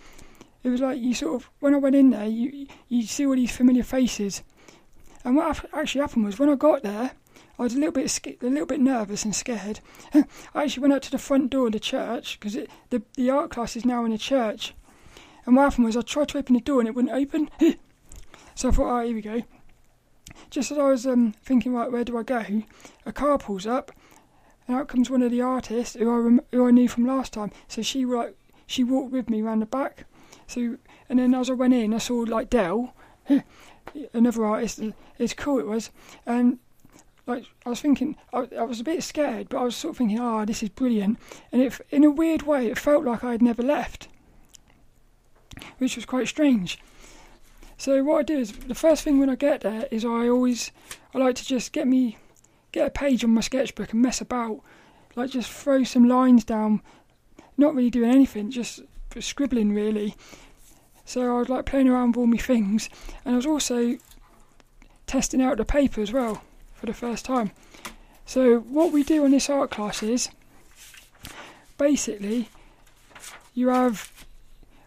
[0.62, 3.36] it was like you sort of when I went in there you you see all
[3.36, 4.42] these familiar faces,
[5.24, 7.12] and what actually happened was when I got there.
[7.58, 9.80] I was a little bit a little bit nervous and scared.
[10.14, 12.56] I actually went out to the front door of the church because
[12.90, 14.74] the the art class is now in a church.
[15.44, 17.50] And what happened was I tried to open the door and it wouldn't open.
[18.54, 19.42] so I thought, oh, here we go.
[20.50, 22.62] Just as I was um, thinking, right, where do I go?
[23.06, 23.90] A car pulls up
[24.66, 27.32] and out comes one of the artists who I rem- who I knew from last
[27.32, 27.50] time.
[27.66, 30.04] So she like she walked with me round the back.
[30.46, 30.76] So
[31.08, 32.94] and then as I went in, I saw like Dell,
[34.12, 34.80] another artist.
[35.18, 35.90] It's cool it was,
[36.26, 36.58] and
[37.28, 39.98] like I was thinking, I, I, was a bit scared, but I was sort of
[39.98, 41.18] thinking, ah, oh, this is brilliant.
[41.52, 44.08] And in a weird way, it felt like I had never left,
[45.76, 46.78] which was quite strange.
[47.76, 50.72] So what I do is the first thing when I get there is I always
[51.14, 52.16] I like to just get me
[52.72, 54.60] get a page on my sketchbook and mess about,
[55.14, 56.80] like just throw some lines down,
[57.56, 58.80] not really doing anything, just
[59.20, 60.16] scribbling really.
[61.04, 62.88] So I was like playing around with all my things,
[63.24, 63.98] and I was also
[65.06, 66.42] testing out the paper as well
[66.78, 67.50] for the first time.
[68.26, 70.28] So what we do on this art class is
[71.76, 72.48] basically
[73.54, 74.12] you have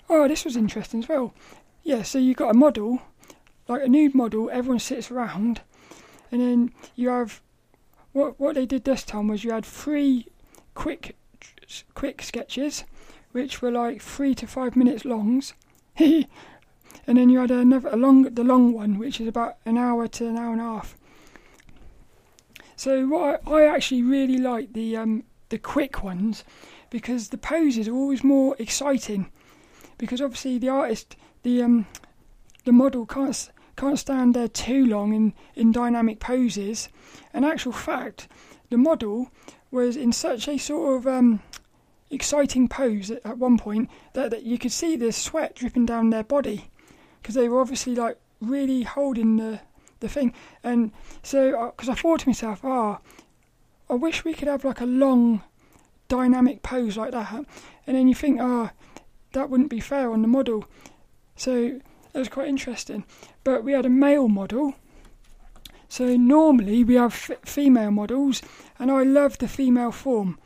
[0.09, 1.33] oh this was interesting as well.
[1.83, 3.01] Yeah, so you got a model,
[3.67, 5.61] like a nude model, everyone sits around
[6.31, 7.41] and then you have
[8.13, 10.27] what what they did this time was you had three
[10.73, 11.15] quick
[11.93, 12.83] quick sketches,
[13.31, 15.53] which were like three to five minutes longs,
[15.97, 16.27] and
[17.05, 20.27] then you had another a long the long one, which is about an hour to
[20.27, 20.97] an hour and a half.
[22.81, 26.43] So what I, I actually really like the um, the quick ones
[26.89, 29.29] because the poses are always more exciting
[29.99, 31.85] because obviously the artist the um,
[32.65, 36.89] the model can't can't stand there too long in, in dynamic poses.
[37.35, 38.27] In actual fact,
[38.71, 39.29] the model
[39.69, 41.39] was in such a sort of um,
[42.09, 46.09] exciting pose at, at one point that, that you could see the sweat dripping down
[46.09, 46.71] their body
[47.21, 49.59] because they were obviously like really holding the
[50.01, 50.33] the thing.
[50.63, 50.91] And
[51.23, 53.13] so, because uh, I thought to myself, ah, oh,
[53.89, 55.41] I wish we could have like a long
[56.07, 57.31] dynamic pose like that.
[57.87, 60.65] And then you think, ah, oh, that wouldn't be fair on the model.
[61.35, 61.79] So
[62.13, 63.05] it was quite interesting.
[63.43, 64.75] But we had a male model.
[65.87, 68.41] So normally we have f- female models,
[68.79, 70.39] and I love the female form.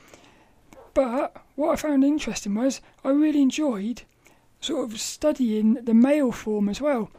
[0.94, 4.04] But what I found interesting was I really enjoyed
[4.60, 7.12] sort of studying the male form as well,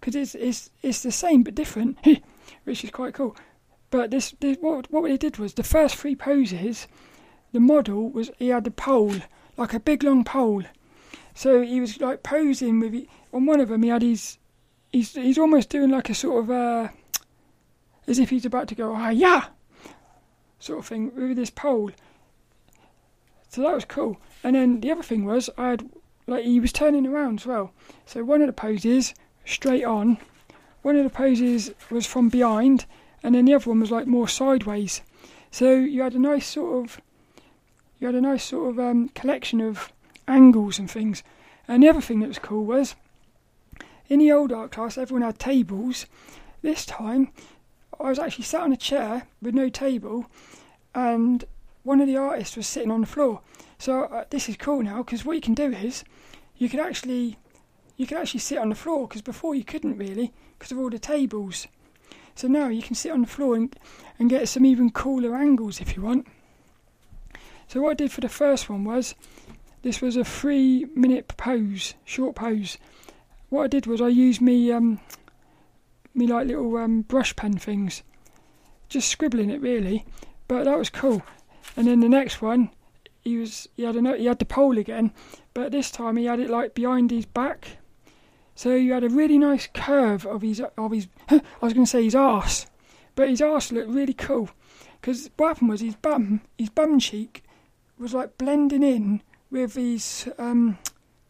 [0.00, 1.98] because it's it's it's the same but different,
[2.64, 3.36] which is quite cool.
[3.90, 6.86] But this, this what what they did was the first three poses,
[7.52, 9.16] the model was he had a pole
[9.56, 10.62] like a big long pole,
[11.34, 13.08] so he was like posing with it.
[13.32, 13.82] on one of them.
[13.82, 14.38] He had his
[14.92, 16.88] he's he's almost doing like a sort of uh,
[18.06, 19.46] as if he's about to go ah yeah,
[20.58, 21.90] sort of thing with this pole.
[23.48, 24.18] So that was cool.
[24.44, 25.88] And then the other thing was I had
[26.26, 27.72] like he was turning around as well.
[28.04, 29.14] So one of the poses
[29.48, 30.18] straight on,
[30.82, 32.84] one of the poses was from behind,
[33.22, 35.02] and then the other one was like more sideways.
[35.50, 37.00] So you had a nice sort of
[37.98, 39.92] you had a nice sort of um, collection of
[40.28, 41.24] angles and things.
[41.66, 42.94] And the other thing that was cool was
[44.08, 46.06] in the old art class, everyone had tables.
[46.62, 47.32] This time,
[47.98, 50.26] I was actually sat on a chair with no table,
[50.94, 51.44] and
[51.82, 53.40] one of the artists was sitting on the floor.
[53.78, 56.04] So uh, this is cool now because what you can do is
[56.56, 57.38] you can actually
[57.98, 60.88] you can actually sit on the floor because before you couldn't really because of all
[60.88, 61.66] the tables.
[62.34, 63.76] So now you can sit on the floor and,
[64.18, 66.26] and get some even cooler angles if you want.
[67.66, 69.14] So what I did for the first one was
[69.82, 72.78] this was a three minute pose, short pose.
[73.48, 75.00] What I did was I used me um
[76.14, 78.02] me like little um, brush pen things,
[78.88, 80.04] just scribbling it really,
[80.46, 81.22] but that was cool.
[81.76, 82.70] And then the next one,
[83.20, 85.12] he was he had a he had the pole again,
[85.54, 87.77] but this time he had it like behind his back,
[88.58, 91.90] so you had a really nice curve of his of his I was going to
[91.90, 92.66] say his arse,
[93.14, 94.50] but his arse looked really cool,
[95.00, 97.44] because what happened was his bum his bum cheek
[98.00, 100.76] was like blending in with his um,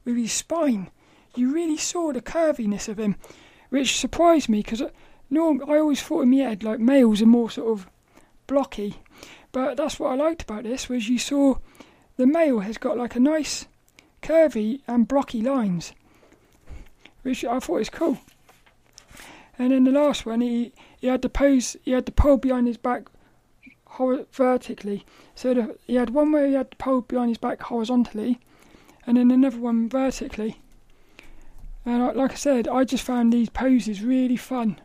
[0.06, 0.90] with his spine.
[1.36, 3.16] You really saw the curviness of him,
[3.68, 4.82] which surprised me because
[5.28, 7.90] norm I always thought in my head like males are more sort of
[8.46, 9.02] blocky,
[9.52, 11.56] but that's what I liked about this was you saw
[12.16, 13.66] the male has got like a nice
[14.22, 15.92] curvy and blocky lines,
[17.28, 18.18] which I thought was cool.
[19.58, 22.66] And then the last one, he, he had the pose, he had the pole behind
[22.66, 23.10] his back
[24.32, 25.04] vertically.
[25.34, 28.40] So the, he had one where he had the pole behind his back horizontally,
[29.06, 30.58] and then another one vertically.
[31.84, 34.80] And like I said, I just found these poses really fun.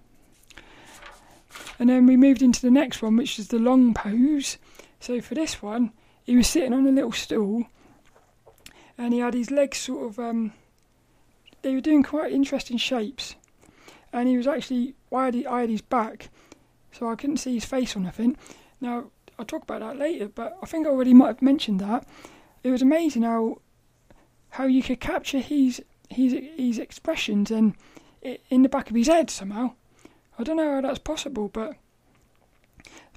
[1.79, 4.57] And then we moved into the next one, which is the long pose.
[4.99, 5.91] So for this one,
[6.23, 7.67] he was sitting on a little stool,
[8.97, 10.19] and he had his legs sort of.
[10.19, 10.53] Um,
[11.63, 13.35] they were doing quite interesting shapes,
[14.11, 14.93] and he was actually.
[15.11, 16.29] I had, I had his back,
[16.91, 18.37] so I couldn't see his face or nothing.
[18.79, 19.05] Now,
[19.37, 22.07] I'll talk about that later, but I think I already might have mentioned that.
[22.63, 23.59] It was amazing how
[24.51, 27.73] how you could capture his his his expressions and
[28.49, 29.73] in the back of his head somehow.
[30.37, 31.75] I don't know how that's possible, but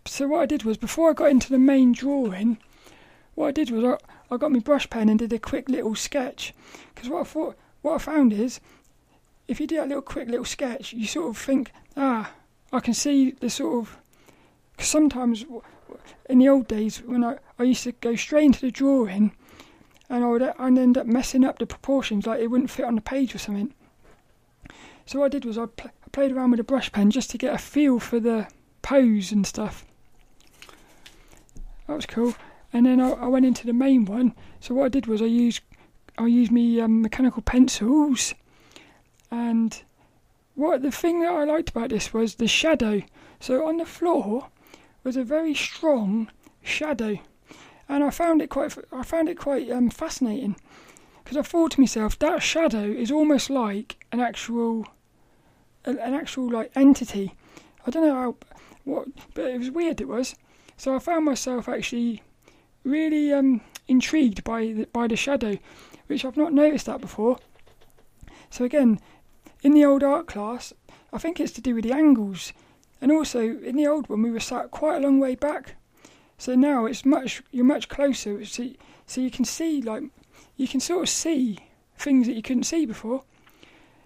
[0.06, 2.58] so what I did was before I got into the main drawing,
[3.34, 5.94] what I did was I, I got my brush pen and did a quick little
[5.94, 6.54] sketch.
[6.94, 7.56] Because what I thought,
[7.86, 8.60] what I found is,
[9.46, 12.32] if you do that little quick little sketch, you sort of think, ah,
[12.72, 13.96] I can see the sort of
[14.72, 15.46] because sometimes
[16.28, 19.32] in the old days when I, I used to go straight into the drawing
[20.10, 22.96] and I would I'd end up messing up the proportions, like it wouldn't fit on
[22.96, 23.72] the page or something.
[25.06, 27.30] So what I did was I, pl- I played around with a brush pen just
[27.30, 28.48] to get a feel for the
[28.82, 29.86] pose and stuff.
[31.86, 32.34] That was cool.
[32.72, 34.34] And then I, I went into the main one.
[34.58, 35.62] So what I did was I used
[36.18, 38.34] I used me um, mechanical pencils,
[39.30, 39.82] and
[40.54, 43.02] what the thing that I liked about this was the shadow.
[43.38, 44.48] So on the floor,
[45.06, 46.28] was a very strong
[46.62, 47.16] shadow,
[47.88, 50.56] and I found it quite I found it quite um, fascinating
[51.22, 54.86] because I thought to myself that shadow is almost like an actual
[55.84, 57.34] an actual like entity.
[57.86, 58.36] I don't know how
[58.82, 60.00] what, but it was weird.
[60.00, 60.34] It was
[60.76, 62.22] so I found myself actually
[62.82, 65.56] really um, intrigued by the, by the shadow,
[66.06, 67.38] which I've not noticed that before.
[68.50, 69.00] So again,
[69.62, 70.72] in the old art class,
[71.12, 72.52] I think it's to do with the angles
[73.00, 75.76] and also in the old one we were sat quite a long way back.
[76.38, 78.44] So now it's much you're much closer.
[78.44, 78.70] So
[79.06, 80.04] so you can see like
[80.56, 81.58] you can sort of see
[81.96, 83.22] things that you couldn't see before.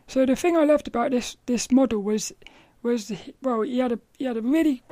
[0.06, 2.32] So the thing I loved about this this model was
[2.82, 4.82] was well he had a he had a really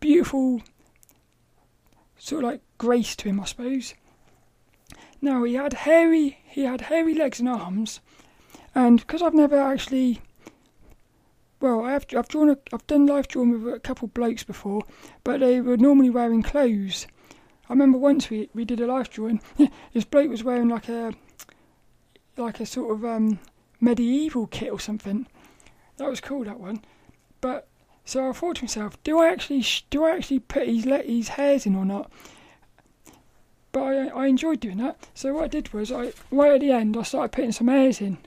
[0.00, 0.62] beautiful
[2.18, 3.94] sort of like grace to him I suppose.
[5.20, 8.00] Now he had hairy he had hairy legs and arms,
[8.74, 10.20] and because I've never actually
[11.60, 14.44] well, I have I've drawn a, I've done life drawing with a couple of blokes
[14.44, 14.82] before,
[15.24, 17.06] but they were normally wearing clothes.
[17.68, 19.40] I remember once we we did a life drawing.
[19.92, 21.12] this bloke was wearing like a
[22.36, 23.38] like a sort of um,
[23.80, 25.26] medieval kit or something.
[25.98, 26.82] That was cool that one.
[27.42, 27.68] But
[28.04, 31.28] so I thought to myself, do I actually do I actually put his let his
[31.28, 32.10] hairs in or not?
[33.72, 35.08] But I I enjoyed doing that.
[35.14, 38.00] So what I did was I right at the end I started putting some hairs
[38.00, 38.18] in,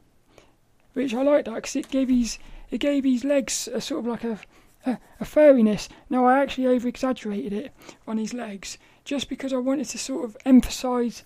[0.93, 2.39] which I liked that because it gave his
[2.71, 4.39] it gave his legs a sort of like a,
[4.85, 5.89] a, a furriness.
[6.09, 7.71] Now, I actually over exaggerated it
[8.07, 11.23] on his legs just because I wanted to sort of emphasise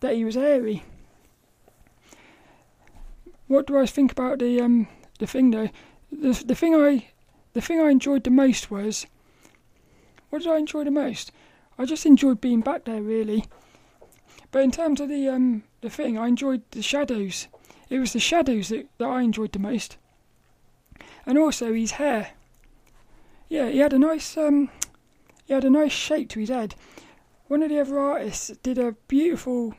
[0.00, 0.84] that he was hairy.
[3.48, 4.88] What do I think about the um
[5.18, 5.70] the thing though?
[6.12, 7.08] The the thing I
[7.54, 9.06] the thing I enjoyed the most was
[10.30, 11.32] what did I enjoy the most?
[11.78, 13.44] I just enjoyed being back there really.
[14.50, 17.48] But in terms of the um the thing, I enjoyed the shadows.
[17.90, 19.98] It was the shadows that, that I enjoyed the most
[21.26, 22.30] and also his hair.
[23.48, 24.70] yeah, he had a nice um,
[25.46, 26.74] he had a nice shape to his head.
[27.46, 29.74] One of the other artists did a beautiful,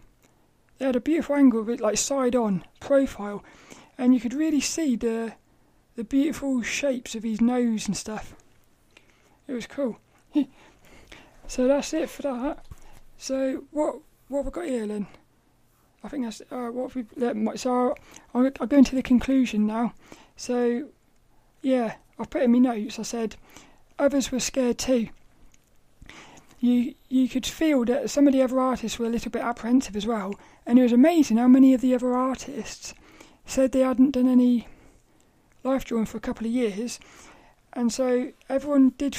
[0.78, 3.44] they had a beautiful angle of it, like side on profile,
[3.98, 5.34] and you could really see the
[5.96, 8.36] the beautiful shapes of his nose and stuff.
[9.48, 9.98] It was cool.
[11.48, 12.66] so that's it for that.
[13.18, 13.96] So what
[14.28, 15.08] what have we got here then?
[16.04, 17.06] I think that's uh, what we.
[17.58, 17.96] So
[18.34, 19.94] I'll, go into the conclusion now.
[20.36, 20.90] So
[21.62, 23.00] yeah, I put in my notes.
[23.00, 23.36] I said
[23.98, 25.10] others were scared too.
[26.60, 29.96] You you could feel that some of the other artists were a little bit apprehensive
[29.96, 30.36] as well,
[30.66, 32.94] and it was amazing how many of the other artists
[33.46, 34.68] said they hadn't done any
[35.64, 37.00] life drawing for a couple of years,
[37.74, 39.18] and so everyone did.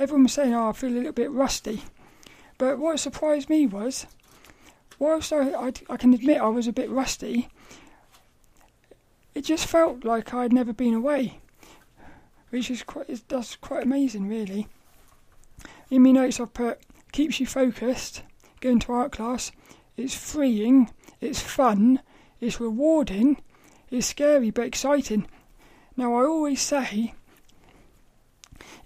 [0.00, 1.84] Everyone was saying, "Oh, I feel a little bit rusty,"
[2.58, 4.06] but what surprised me was,
[4.98, 7.48] whilst I, I, I can admit I was a bit rusty,
[9.34, 11.38] it just felt like I'd never been away
[12.50, 14.68] which is quite that's quite amazing, really.
[15.90, 16.80] In my notes, I've put
[17.12, 18.22] keeps you focused.
[18.60, 19.52] Going to art class,
[19.96, 20.90] it's freeing,
[21.20, 22.00] it's fun,
[22.40, 23.40] it's rewarding,
[23.90, 25.26] it's scary but exciting.
[25.96, 27.14] Now, I always say,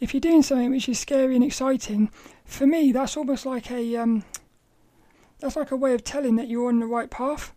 [0.01, 2.11] if you're doing something which is scary and exciting,
[2.45, 4.25] for me, that's almost like a um,
[5.41, 7.53] that's like a way of telling that you're on the right path.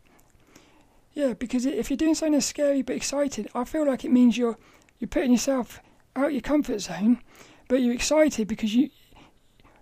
[1.13, 4.37] Yeah, because if you're doing something that's scary but exciting, I feel like it means
[4.37, 4.57] you're
[4.99, 5.81] you're putting yourself
[6.15, 7.19] out of your comfort zone,
[7.67, 8.89] but you're excited because you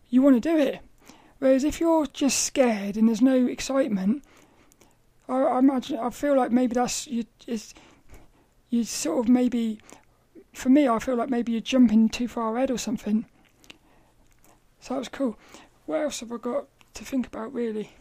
[0.09, 0.79] you want to do it.
[1.39, 4.23] Whereas if you're just scared and there's no excitement,
[5.27, 7.25] I, I imagine I feel like maybe that's you.
[7.47, 7.73] It's,
[8.69, 9.79] you sort of maybe,
[10.55, 13.25] for me, I feel like maybe you're jumping too far ahead or something.
[14.79, 15.37] So that was cool.
[15.85, 17.91] What else have I got to think about really?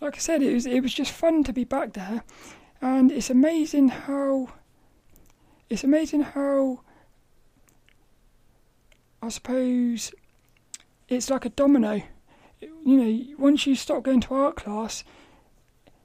[0.00, 2.22] Like I said, it was it was just fun to be back there,
[2.80, 4.50] and it's amazing how.
[5.70, 6.80] It's amazing how
[9.20, 10.12] I suppose
[11.08, 12.02] it's like a domino.
[12.60, 15.04] You know, once you stop going to art class,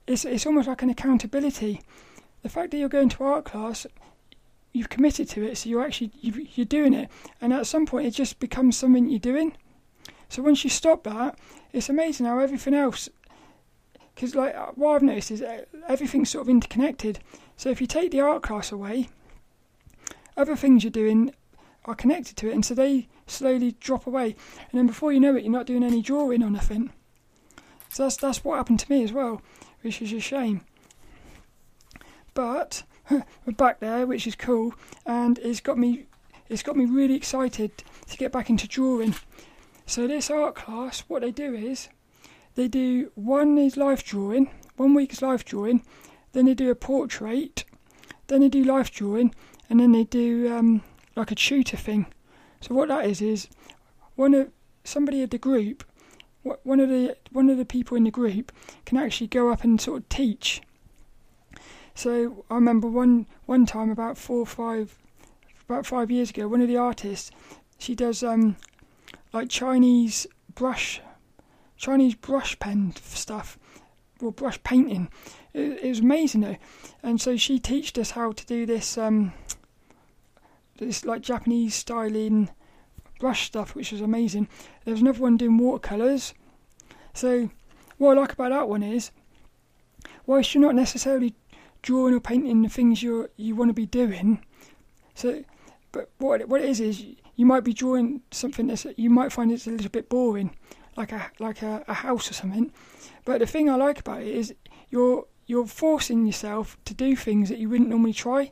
[0.07, 1.81] it's it's almost like an accountability.
[2.41, 3.87] The fact that you're going to art class,
[4.73, 7.09] you've committed to it, so you're actually you are doing it,
[7.39, 9.55] and at some point it just becomes something you're doing.
[10.29, 11.37] So once you stop that,
[11.71, 13.07] it's amazing how everything else.
[14.13, 17.19] Because like what I've noticed is uh, everything's sort of interconnected.
[17.55, 19.09] So if you take the art class away,
[20.35, 21.33] other things you're doing
[21.85, 24.35] are connected to it, and so they slowly drop away.
[24.71, 26.91] And then before you know it, you're not doing any drawing or nothing.
[27.89, 29.41] So that's that's what happened to me as well,
[29.81, 30.61] which is a shame.
[32.33, 33.23] But we're
[33.57, 34.73] back there, which is cool,
[35.05, 36.05] and it's got me
[36.49, 37.71] it's got me really excited
[38.09, 39.15] to get back into drawing.
[39.85, 41.89] So this art class, what they do is
[42.55, 45.83] they do one is life drawing, one week is life drawing,
[46.33, 47.63] then they do a portrait,
[48.27, 49.33] then they do life drawing,
[49.69, 50.83] and then they do um,
[51.15, 52.05] like a tutor thing.
[52.61, 53.47] So what that is is
[54.15, 54.51] one of
[54.83, 55.83] somebody at the group,
[56.43, 58.51] one of the one of the people in the group
[58.85, 60.61] can actually go up and sort of teach.
[61.95, 64.97] So I remember one one time about four or five
[65.67, 67.31] about five years ago, one of the artists
[67.77, 68.55] she does um
[69.31, 71.01] like Chinese brush
[71.77, 73.57] Chinese brush pen stuff
[74.21, 75.09] or brush painting.
[75.53, 76.57] It, it was amazing though,
[77.01, 79.33] and so she taught us how to do this um
[80.77, 82.49] this like Japanese styling
[83.19, 84.47] brush stuff, which was amazing.
[84.83, 86.33] There was another one doing watercolours.
[87.13, 87.49] So
[87.97, 89.11] what I like about that one is,
[90.25, 91.35] whilst you're not necessarily
[91.83, 94.43] drawing or painting the things you you want to be doing,
[95.13, 95.43] so
[95.91, 97.05] but what what it is is
[97.35, 100.55] you might be drawing something that you might find it's a little bit boring,
[100.97, 102.71] like a like a, a house or something.
[103.25, 104.53] But the thing I like about it is
[104.89, 108.51] you're you're forcing yourself to do things that you wouldn't normally try.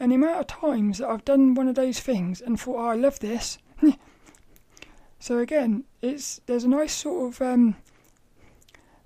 [0.00, 2.88] And the amount of times that I've done one of those things and thought, oh,
[2.88, 3.58] I love this.
[5.18, 7.76] so again, it's there's a nice sort of um,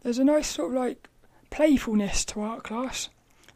[0.03, 1.09] there's a nice sort of like
[1.51, 3.09] playfulness to art class.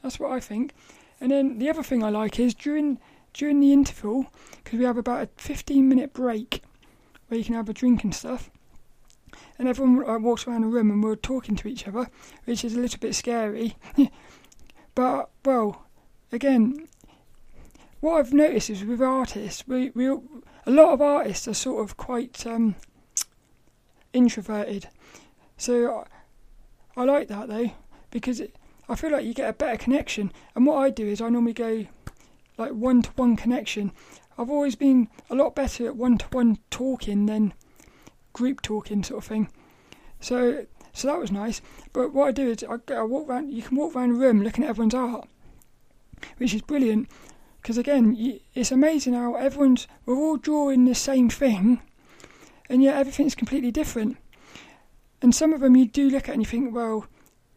[0.03, 0.75] That's what I think.
[1.21, 2.99] And then the other thing I like is during
[3.33, 4.27] during the interval
[4.63, 6.63] because we have about a 15 minute break
[7.29, 8.51] where you can have a drink and stuff.
[9.59, 12.11] And everyone uh, walks around the room and we're talking to each other,
[12.45, 13.77] which is a little bit scary.
[14.95, 15.87] but well,
[16.31, 16.89] again,
[18.01, 21.97] what I've noticed is with artists, we, we a lot of artists are sort of
[21.97, 22.75] quite um,
[24.13, 24.89] introverted.
[25.57, 26.05] So
[26.97, 27.71] I, I, like that though
[28.11, 28.57] because it,
[28.89, 30.33] I feel like you get a better connection.
[30.55, 31.87] And what I do is I normally go
[32.59, 33.93] like one to one connection.
[34.39, 37.55] I've always been a lot better at one to one talking than
[38.33, 39.49] group talking sort of thing.
[40.21, 41.61] So so that was nice.
[41.93, 43.53] But what I do is I, I walk around.
[43.53, 45.29] You can walk around the room looking at everyone's art,
[46.37, 47.09] which is brilliant
[47.63, 51.81] because again, y- it's amazing how everyone's we're all drawing the same thing,
[52.69, 54.17] and yet everything's completely different.
[55.23, 57.07] And some of them you do look at and you think, well,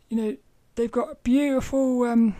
[0.09, 0.38] you know,
[0.76, 2.36] they've got beautiful um,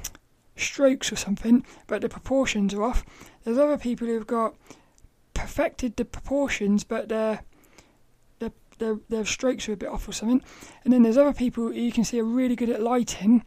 [0.55, 3.05] strokes or something, but the proportions are off.
[3.43, 4.55] There's other people who've got
[5.33, 7.41] perfected the proportions, but their
[8.39, 10.41] their their, their strokes are a bit off or something.
[10.83, 13.43] And then there's other people you can see are really good at lighting.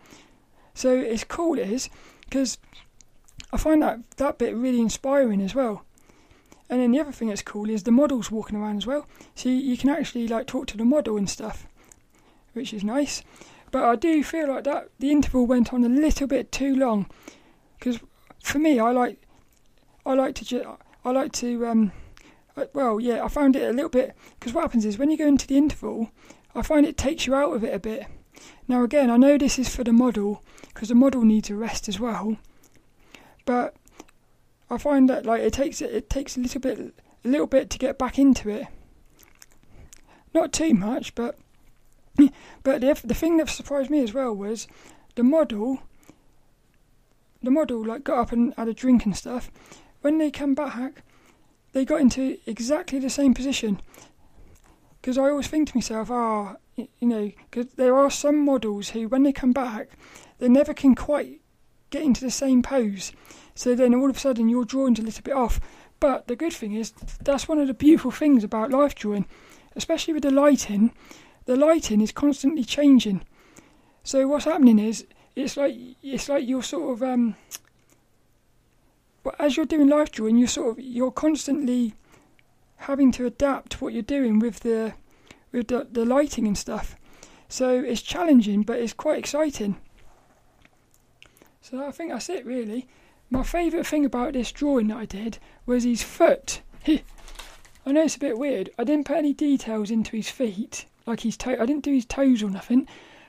[0.74, 1.90] So it's cool, it is,
[2.24, 2.58] because
[3.52, 5.84] I find that that bit really inspiring as well.
[6.70, 9.06] And then the other thing that's cool is the models walking around as well.
[9.34, 11.66] So you, you can actually like talk to the model and stuff,
[12.52, 13.22] which is nice.
[13.70, 17.06] But I do feel like that the interval went on a little bit too long,
[17.78, 18.00] because
[18.42, 19.20] for me, I like
[20.06, 21.92] I like to I like to um,
[22.56, 25.18] uh, well yeah I found it a little bit because what happens is when you
[25.18, 26.10] go into the interval,
[26.54, 28.06] I find it takes you out of it a bit.
[28.66, 31.88] Now again, I know this is for the model because the model needs a rest
[31.88, 32.36] as well,
[33.44, 33.74] but
[34.70, 36.78] I find that like it takes it it takes a little bit
[37.24, 38.66] a little bit to get back into it.
[40.32, 41.38] Not too much, but
[42.62, 44.66] but the the thing that surprised me as well was
[45.14, 45.80] the model.
[47.42, 49.50] The model like got up and had a drink and stuff.
[50.00, 51.02] When they come back,
[51.72, 53.80] they got into exactly the same position.
[55.00, 58.90] Because I always think to myself, ah, oh, you know, because there are some models
[58.90, 59.90] who, when they come back,
[60.38, 61.40] they never can quite
[61.90, 63.12] get into the same pose.
[63.54, 65.60] So then all of a sudden your drawing's a little bit off.
[66.00, 69.26] But the good thing is, that's one of the beautiful things about life drawing,
[69.74, 70.92] especially with the lighting.
[71.48, 73.22] The lighting is constantly changing.
[74.04, 77.36] So what's happening is, it's like it's like you're sort of um.
[79.22, 81.94] But as you're doing life drawing, you're sort of you're constantly
[82.76, 84.92] having to adapt what you're doing with the
[85.50, 86.96] with the, the lighting and stuff.
[87.48, 89.78] So it's challenging, but it's quite exciting.
[91.62, 92.86] So I think that's it really.
[93.30, 96.60] My favourite thing about this drawing that I did was his foot.
[96.86, 97.00] I
[97.92, 98.68] know it's a bit weird.
[98.78, 101.56] I didn't put any details into his feet, like his toe.
[101.58, 102.86] I didn't do his toes or nothing,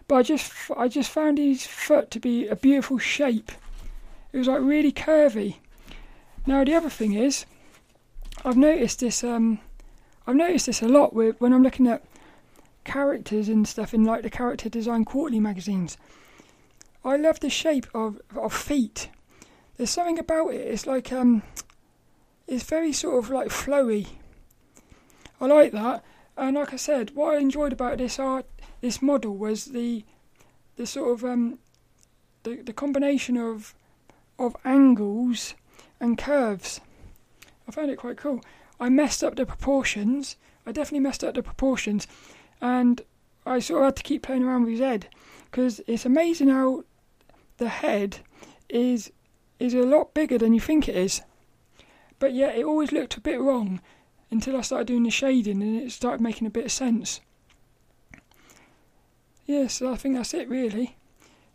[0.07, 3.51] but I just I just found his foot to be a beautiful shape.
[4.32, 5.55] It was like really curvy.
[6.45, 7.45] Now the other thing is,
[8.45, 9.23] I've noticed this.
[9.23, 9.59] Um,
[10.27, 12.03] I've noticed this a lot with when I'm looking at
[12.84, 15.97] characters and stuff in like the character design quarterly magazines.
[17.03, 19.09] I love the shape of of feet.
[19.77, 20.67] There's something about it.
[20.67, 21.43] It's like um,
[22.47, 24.07] it's very sort of like flowy.
[25.41, 26.03] I like that,
[26.40, 28.46] and like I said, what I enjoyed about this art,
[28.82, 30.04] this model was the
[30.78, 31.60] the sort of um,
[32.44, 33.76] the the combination of
[34.38, 35.54] of angles
[36.00, 36.80] and curves.
[37.68, 38.42] I found it quite cool.
[38.80, 40.38] I messed up the proportions.
[40.66, 42.08] I definitely messed up the proportions,
[42.62, 43.02] and
[43.46, 45.08] I sort of had to keep playing around with his head
[45.52, 46.86] because it's amazing how
[47.58, 48.20] the head
[48.70, 49.12] is
[49.60, 51.22] is a lot bigger than you think it is.
[52.18, 53.82] But yet it always looked a bit wrong
[54.32, 57.21] until I started doing the shading and it started making a bit of sense.
[59.45, 60.95] Yeah, so I think that's it really.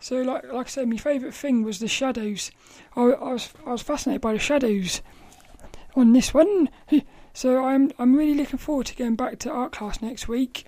[0.01, 2.51] So like like I said, my favourite thing was the shadows.
[2.97, 5.03] I, I was I was fascinated by the shadows
[5.95, 6.69] on this one.
[7.37, 10.67] So I'm I'm really looking forward to going back to art class next week.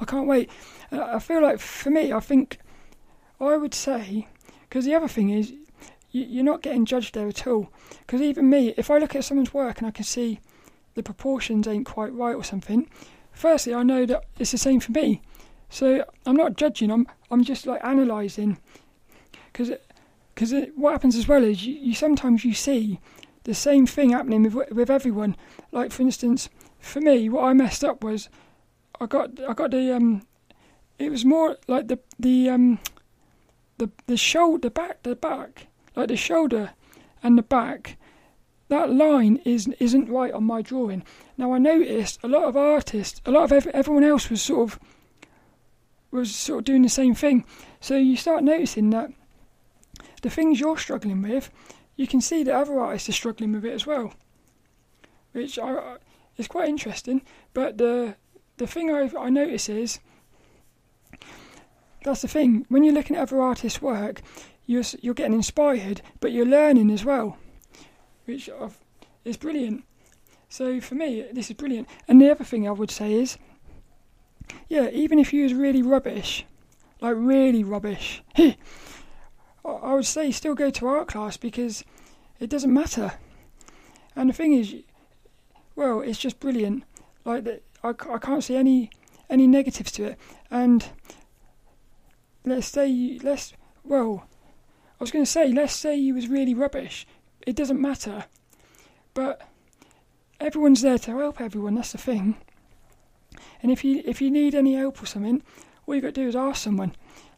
[0.00, 0.48] I can't wait.
[0.90, 2.58] Uh, I feel like for me, I think
[3.38, 4.26] I would say
[4.62, 5.52] because the other thing is
[6.12, 7.70] you're not getting judged there at all.
[8.00, 10.40] Because even me, if I look at someone's work and I can see
[10.94, 12.88] the proportions ain't quite right or something,
[13.32, 15.22] firstly I know that it's the same for me.
[15.70, 16.90] So I'm not judging.
[16.90, 18.58] I'm I'm just like analysing.
[19.50, 19.72] Because
[20.34, 23.00] because what happens as well is you, you sometimes you see
[23.44, 25.34] the same thing happening with with everyone.
[25.72, 28.28] Like for instance, for me, what I messed up was
[29.00, 30.22] I got I got the um,
[30.98, 32.78] it was more like the the um,
[33.78, 36.70] the the shoulder back the back like the shoulder
[37.22, 37.96] and the back.
[38.68, 41.04] That line is isn't right on my drawing.
[41.36, 44.72] Now I noticed a lot of artists, a lot of ev- everyone else was sort
[44.72, 44.80] of
[46.10, 47.44] was sort of doing the same thing.
[47.80, 49.10] So you start noticing that
[50.22, 51.50] the things you're struggling with,
[51.96, 54.14] you can see that other artists are struggling with it as well,
[55.32, 55.96] which I,
[56.36, 57.22] is quite interesting.
[57.52, 58.16] But the
[58.56, 60.00] the thing I I notice is
[62.04, 64.22] that's the thing when you're looking at other artists' work,
[64.66, 67.38] you're you're getting inspired, but you're learning as well,
[68.24, 68.48] which
[69.24, 69.84] is brilliant.
[70.48, 71.88] So for me, this is brilliant.
[72.06, 73.38] And the other thing I would say is,
[74.68, 76.44] yeah, even if you was really rubbish,
[77.00, 81.84] like really rubbish, I would say still go to art class because
[82.40, 83.12] it doesn't matter.
[84.14, 84.74] And the thing is,
[85.74, 86.84] well, it's just brilliant.
[87.24, 88.90] Like that, I, I can't see any
[89.30, 90.18] any negatives to it.
[90.50, 90.84] And
[92.44, 93.54] let's say let's
[93.84, 94.26] well,
[95.02, 97.06] was going to say, let's say he was really rubbish.
[97.46, 98.24] It doesn't matter.
[99.14, 99.42] But
[100.40, 102.36] everyone's there to help everyone, that's the thing.
[103.62, 105.42] And if you if you need any help or something,
[105.86, 106.94] all you got to do is ask someone.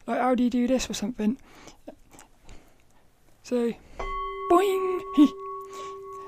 [0.07, 1.37] Like, how do you do this or something?
[3.43, 3.73] So,
[4.51, 5.01] boing!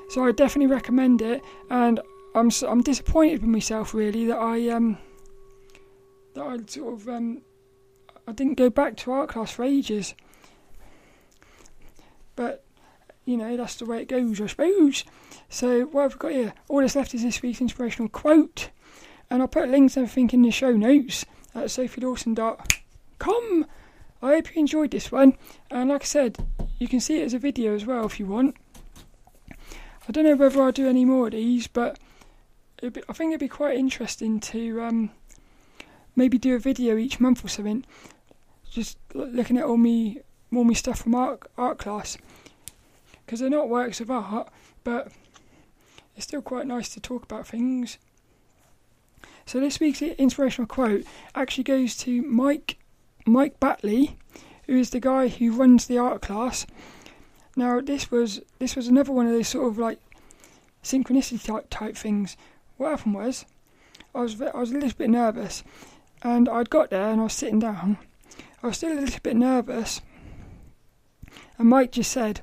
[0.10, 2.00] so I definitely recommend it, and
[2.36, 4.98] I'm I'm disappointed with myself really that I um
[6.36, 7.42] that I sort of um
[8.28, 10.14] I didn't go back to art class for ages.
[12.38, 12.64] But
[13.26, 15.04] you know that's the way it goes, I suppose.
[15.50, 16.54] So what I've got here?
[16.70, 18.70] All that's left is this week's inspirational quote,
[19.30, 23.66] and I'll put links and everything in the show notes at sophiedawson.com.
[24.22, 25.38] I hope you enjoyed this one,
[25.70, 26.38] and like I said,
[26.80, 28.56] you can see it as a video as well if you want.
[30.08, 32.00] I don't know whether I'll do any more of these, but
[32.82, 35.12] be, I think it'd be quite interesting to um,
[36.16, 37.86] maybe do a video each month or something,
[38.70, 40.22] just looking at all me
[40.54, 42.18] all me stuff from art art class,
[43.28, 44.48] because they're not works of art,
[44.86, 45.12] but
[46.16, 47.98] it's still quite nice to talk about things.
[49.46, 51.04] So this week's inspirational quote
[51.36, 52.78] actually goes to Mike
[53.26, 54.18] Mike Batley,
[54.66, 56.66] who is the guy who runs the art class.
[57.58, 60.00] Now this was this was another one of those sort of like
[60.82, 62.38] synchronicity type type things.
[62.78, 63.46] What happened was,
[64.16, 65.66] I was I was a little bit nervous,
[66.24, 67.98] and I'd got there and I was sitting down.
[68.64, 70.00] I was still a little bit nervous,
[71.58, 72.42] and Mike just said,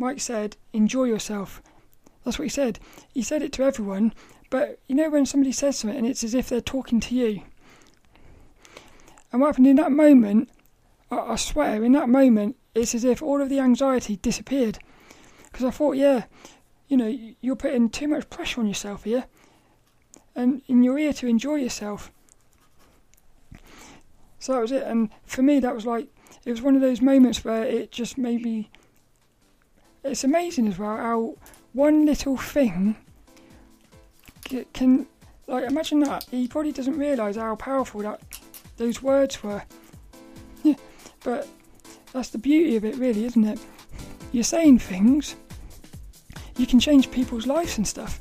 [0.00, 1.62] Mike said, "Enjoy yourself."
[2.24, 2.78] That's what he said.
[3.12, 4.14] He said it to everyone,
[4.48, 7.42] but you know when somebody says something and it's as if they're talking to you.
[9.30, 10.48] And what happened in that moment,
[11.10, 14.78] I, I swear, in that moment, it's as if all of the anxiety disappeared.
[15.44, 16.24] Because I thought, yeah,
[16.88, 19.26] you know, you're putting too much pressure on yourself here.
[20.34, 22.10] And, in your ear to enjoy yourself.
[24.38, 24.84] So that was it.
[24.84, 26.08] And for me, that was like,
[26.46, 28.70] it was one of those moments where it just made me.
[30.04, 31.36] It's amazing as well how
[31.72, 32.96] one little thing
[34.72, 35.06] can,
[35.46, 36.24] like, imagine that.
[36.30, 38.20] He probably doesn't realise how powerful that
[38.76, 39.62] those words were.
[41.22, 41.46] But
[42.14, 43.58] that's the beauty of it, really, isn't it?
[44.32, 45.36] You're saying things,
[46.56, 48.20] you can change people's lives and stuff.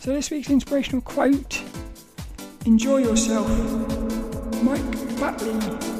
[0.00, 1.62] So, this week's inspirational quote
[2.66, 3.48] Enjoy yourself.
[4.62, 4.82] Mike
[5.18, 5.97] Batley.